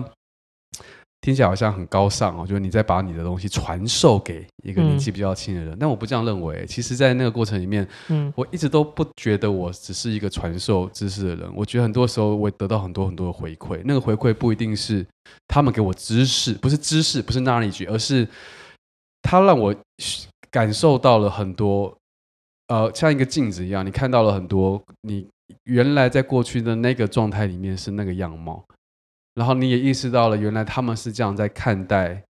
[1.25, 5.73] 听起来好像很高尚哦，就是你在把你的东西传授给一个年纪比较轻的人。
[5.73, 11.51] 嗯，但我不这样认为，其实，在那个过程里面，嗯，我一直都不觉得我只是一个传授知识的人。
[11.55, 15.03] 我觉得很多时候我会得到很多很多的回馈，那个回馈不一定是
[15.47, 18.27] 他们给我知识，不是知识，不是 knowledge，而是。
[19.27, 19.75] 他让我
[20.51, 21.91] 感受到了很多，
[22.67, 25.27] 呃，像一个镜子一样，你看到了很多你
[25.63, 28.63] 原来在过去的那个状态里面是那个样貌，
[29.35, 32.23] 然后你也意识到了原来他们是这样在看待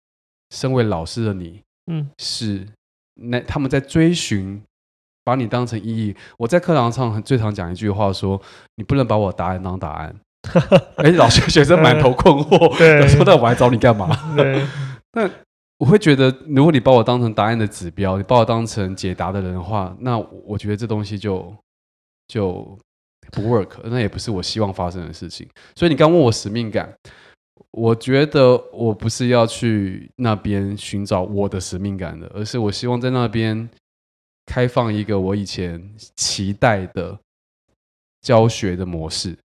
[0.50, 2.68] 身为老师的你，嗯，是
[3.16, 4.62] 那他们在追寻
[5.24, 6.16] 把你当成意义。
[6.38, 8.42] 我在课堂上最常讲一句话说：
[8.76, 10.16] 你不能把我答案当答案。
[10.98, 14.36] 哎，老师学生满头困惑， 对，说那我还找你干嘛？
[14.36, 14.66] 对，
[15.14, 15.30] 那。
[15.78, 21.54] 我会觉得，如果你把我当成答案的指标，你把我当成解答的人的话，那我觉得这东西就
[22.30, 22.80] 就
[23.32, 25.48] 不 work，那也不是我希望发生的事情。
[25.76, 26.94] 所以你刚问我使命感，
[27.72, 33.70] 我觉得我不是要去那边寻找我的使命感的，而是我希望在那边
[34.46, 35.82] 开放一个我以前
[36.16, 37.18] 期待的
[38.22, 39.38] 教学的模式。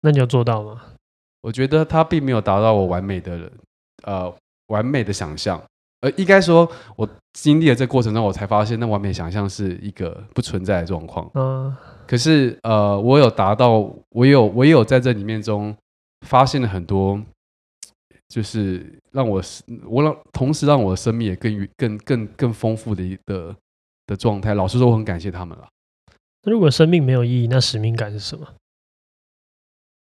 [0.00, 0.82] 那你有做到吗？
[1.42, 3.52] 我觉得他并没有达到我完美的人，
[4.04, 4.34] 呃。
[4.68, 5.62] 完美的想象，
[6.00, 11.30] 呃，应该说，我经历了这过程中，我才发现，那完美想象是一个不存在的状况。
[11.34, 11.76] 嗯，
[12.06, 15.74] 可是，呃，我有达到，我有，我也有在这里面中
[16.26, 17.20] 发现了很多，
[18.28, 19.42] 就是让我，
[19.86, 23.56] 我让同时让我的生命也更更更更丰富的一个
[24.06, 24.54] 的状态。
[24.54, 25.66] 老实说，我很感谢他们了。
[26.42, 28.46] 那如果生命没有意义，那使命感是什么？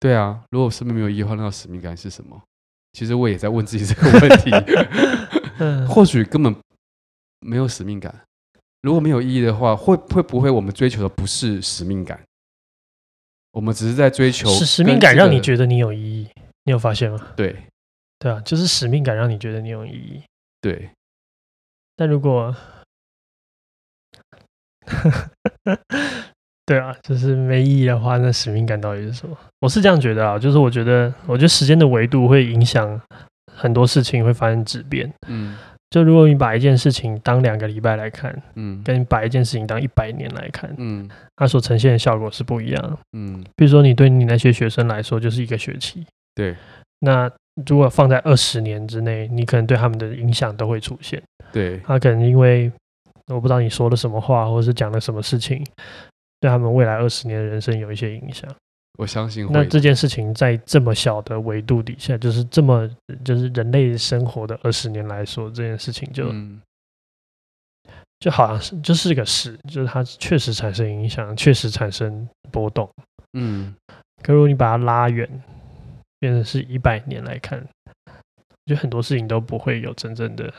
[0.00, 2.42] 对啊，如果生命没有意义的话，那使命感是什么？
[2.94, 4.50] 其实我也在问自己这个问题，
[5.88, 6.54] 或许根本
[7.40, 8.22] 没有使命感。
[8.82, 12.20] 如果没有意义的话，会会不会我们追求的不是使命感？
[13.52, 16.28] 我们只是在追求使使命感，让你觉得你有意义。
[16.64, 17.18] 你有发现吗？
[17.36, 17.56] 对，
[18.18, 20.22] 对啊，就是使命感让你觉得你有意义。
[20.60, 20.90] 对，
[21.96, 22.54] 但如果
[26.64, 29.36] 对啊，就是没意义的话，那使命感到底是什么？
[29.60, 33.00] 我是这样觉得啊，就是我觉得，我觉得时间的维度会影响
[33.52, 35.12] 很多事情会发生质变。
[35.26, 35.58] 嗯，
[35.92, 42.98] 就如果你把一件事情当两个礼拜来看，嗯，跟你把一件事情当一百年来看，嗯，它所呈现的效果是不一样。
[43.12, 46.56] 嗯，比如说你对你那些学生来说就是一个学期，对，
[47.00, 47.30] 那
[47.66, 51.22] 如果放在二十年之内，你可能对他们的影响都会出现。
[51.52, 52.72] 对，他可能因为。
[53.28, 55.64] 我不知道你说了什么话，或者是讲了什么事情，
[56.40, 58.50] 对他们未来二十年的人生有一些影响。
[58.98, 59.46] 我相信。
[59.50, 62.88] 那这件事情在这么小的维度底下，就是这么
[63.24, 66.60] 就是人类生活的二十年来说，这件事情就、嗯、
[68.18, 72.90] 就好像是就是个事，就是它确实产生影响，确实产生波动。
[73.32, 73.74] 嗯。
[74.22, 75.28] 可如果你把它拉远，
[76.20, 77.66] 变成是一百年来看，
[78.66, 80.52] 就很多事情都不会有真正的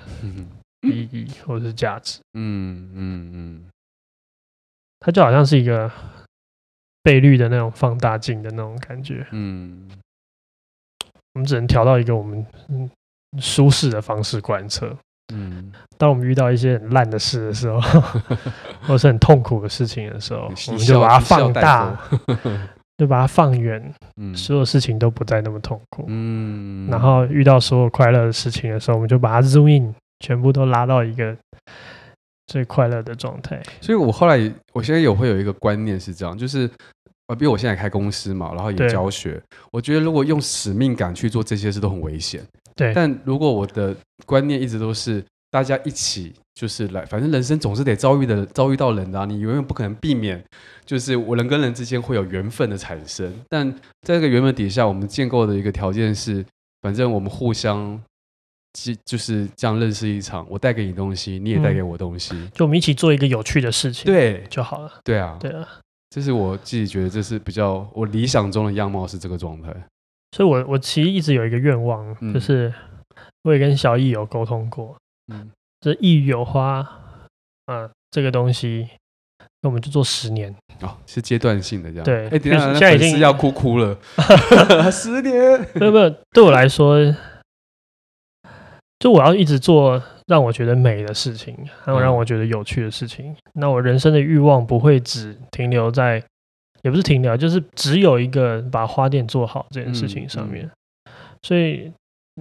[0.82, 2.20] 意义或者是价值。
[2.34, 3.66] 嗯嗯嗯，
[5.00, 5.90] 它就好像是一个
[7.04, 9.26] 倍率的那种放大镜的那种感觉。
[9.32, 9.88] 嗯，
[11.34, 12.46] 我们只能调到一个我们
[13.40, 14.96] 舒适的方式观测。
[15.34, 17.80] 嗯，当我们遇到一些很烂的事的时候，
[18.88, 21.98] 或是很痛苦的事情的时候，我们就把它放大。
[23.00, 23.92] 就把它放远，
[24.22, 31.36] 嗯，所有事情都不再那么痛苦，嗯，然后遇到所有快乐的事情的时候，我们就把它 zoom in，全部都拉到一个
[32.48, 33.62] 最快乐的状态。
[33.82, 36.70] 所以我后来，我现在有会有一个观念是这样，就是
[37.28, 39.42] 呃，比如我现在开公司嘛，然后也教学，
[39.72, 42.42] 我觉得如果用使命感去做这些事都很危险，
[42.76, 42.94] 对。
[42.94, 46.34] 但如果我的观念一直都是大家一起。
[46.56, 50.40] 就是来，反正人生总是得遭遇的，遭遇到人的啊，你永远不可能避免，
[50.86, 53.34] 就是我人跟人之间会有缘分的产生。
[53.50, 53.68] 但
[54.04, 56.46] 在这个缘分底下，我们建构的一个条件是，
[56.84, 58.00] 反正我们互相，
[59.06, 60.46] 就是这样认识一场。
[60.50, 64.92] 我带给你东西，你也带给我东西，就我们一起做一个有趣的事情，对就好了。
[65.04, 65.68] 对啊，对啊，
[66.10, 69.74] 这是我自己觉得这是比较我理想中的样貌是这个状态。
[70.36, 72.74] 所以我我其实一直有一个愿望，嗯、就是
[73.44, 74.96] 我也跟小易有沟通过，
[75.34, 75.52] 嗯。
[75.82, 76.78] 这异域有花，
[77.66, 78.88] 啊，这个东西，
[79.62, 82.06] 那我们就做十年哦，是阶段性的这样。
[82.06, 83.98] 对，哎，等下现在已经要哭哭了，
[84.90, 85.60] 十年。
[85.76, 86.96] 没有没有，对我来说，
[89.04, 93.34] 就我要一直做让我觉得美的事情，还有让我觉得有趣的事情。
[93.34, 96.24] 嗯、那我人生的欲望不会只停留在，
[96.84, 100.72] 也不是停留，就是只有一个把花店做好这件事情上面。
[101.42, 101.92] 所以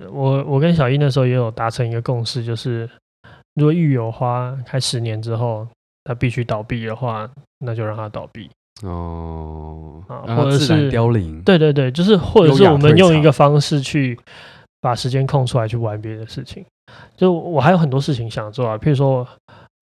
[0.09, 2.89] 我我跟小英那时候也有达成一个共识，就是。
[3.55, 5.67] 如果异域有花开十年之后，
[6.05, 8.49] 它必须倒闭的话，那就让它倒闭
[8.83, 11.43] 哦，啊，或者是凋零。
[11.43, 14.19] 对对对，就是或者是我们用一个方式去
[14.83, 16.63] 把时间空出来去玩别的事情。
[17.17, 19.27] 就我还有很多事情想做啊，譬如说。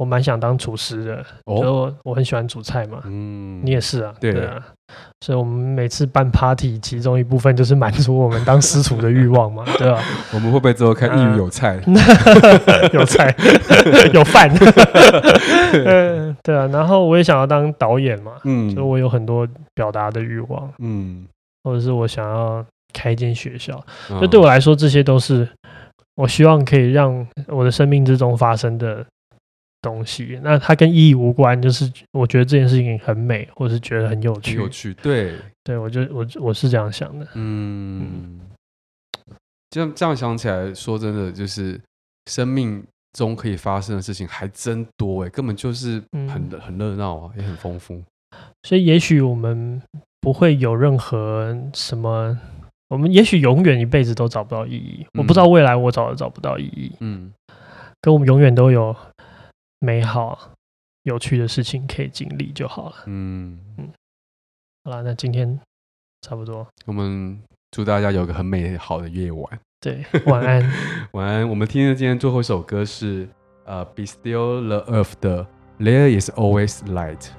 [0.01, 3.03] 我蛮想当厨师的，哦、就我，我很喜欢煮菜嘛。
[3.05, 4.59] 嗯，你也是啊，对，啊。
[5.21, 10.05] 所以，我们每次办 party，其中一部分就是满足我们当私厨的欲望嘛，对吧、啊？
[10.33, 11.79] 我们会不会之后看异域有菜？
[12.95, 13.37] 有菜，
[14.15, 14.51] 有饭。
[15.85, 16.67] 嗯，对啊。
[16.69, 21.27] 然后我也想要当导演嘛，嗯，所以我有很多表达的欲望，嗯，
[21.63, 23.85] 或者是我想要开一间学校。
[24.21, 25.49] 就对我来说，这些都是
[26.15, 29.07] 我希望可以让我的生命之中发生的。
[29.83, 34.57] 东西，那它跟意义无关，就是我觉得这件事情很美，或是觉得很有趣。
[34.57, 35.35] 有趣，对，
[35.65, 37.27] 对我就我我是这样想的。
[37.33, 38.41] 嗯，嗯
[39.71, 41.81] 这样这样想起来，说真的，就是
[42.27, 42.85] 生命
[43.15, 48.03] 中可以发生的事情还真多哎，根本就是很、嗯、很热闹啊，也很丰富。
[48.65, 49.81] 所以，也许我们
[50.21, 52.39] 不会有任何什么，
[52.91, 55.07] 我们也许永远一辈子都找不到意义。
[55.15, 56.93] 嗯、我不知道未来我找都找不到意义。
[57.01, 57.33] 嗯，
[58.03, 58.95] 可我们永远都有。
[59.83, 60.39] 美好、
[61.05, 62.97] 有趣的事情可以经历就好了。
[63.07, 63.89] 嗯嗯，
[64.85, 65.59] 好了，那今天
[66.21, 66.67] 差不多。
[66.85, 69.59] 我们祝大家有个很美好的夜晚。
[69.81, 70.73] 对，晚安，
[71.13, 71.49] 晚安。
[71.49, 73.27] 我们听的今天最后一首歌是
[73.65, 75.47] 呃，Be Still the Earth 的
[75.79, 77.31] There Is Always Light。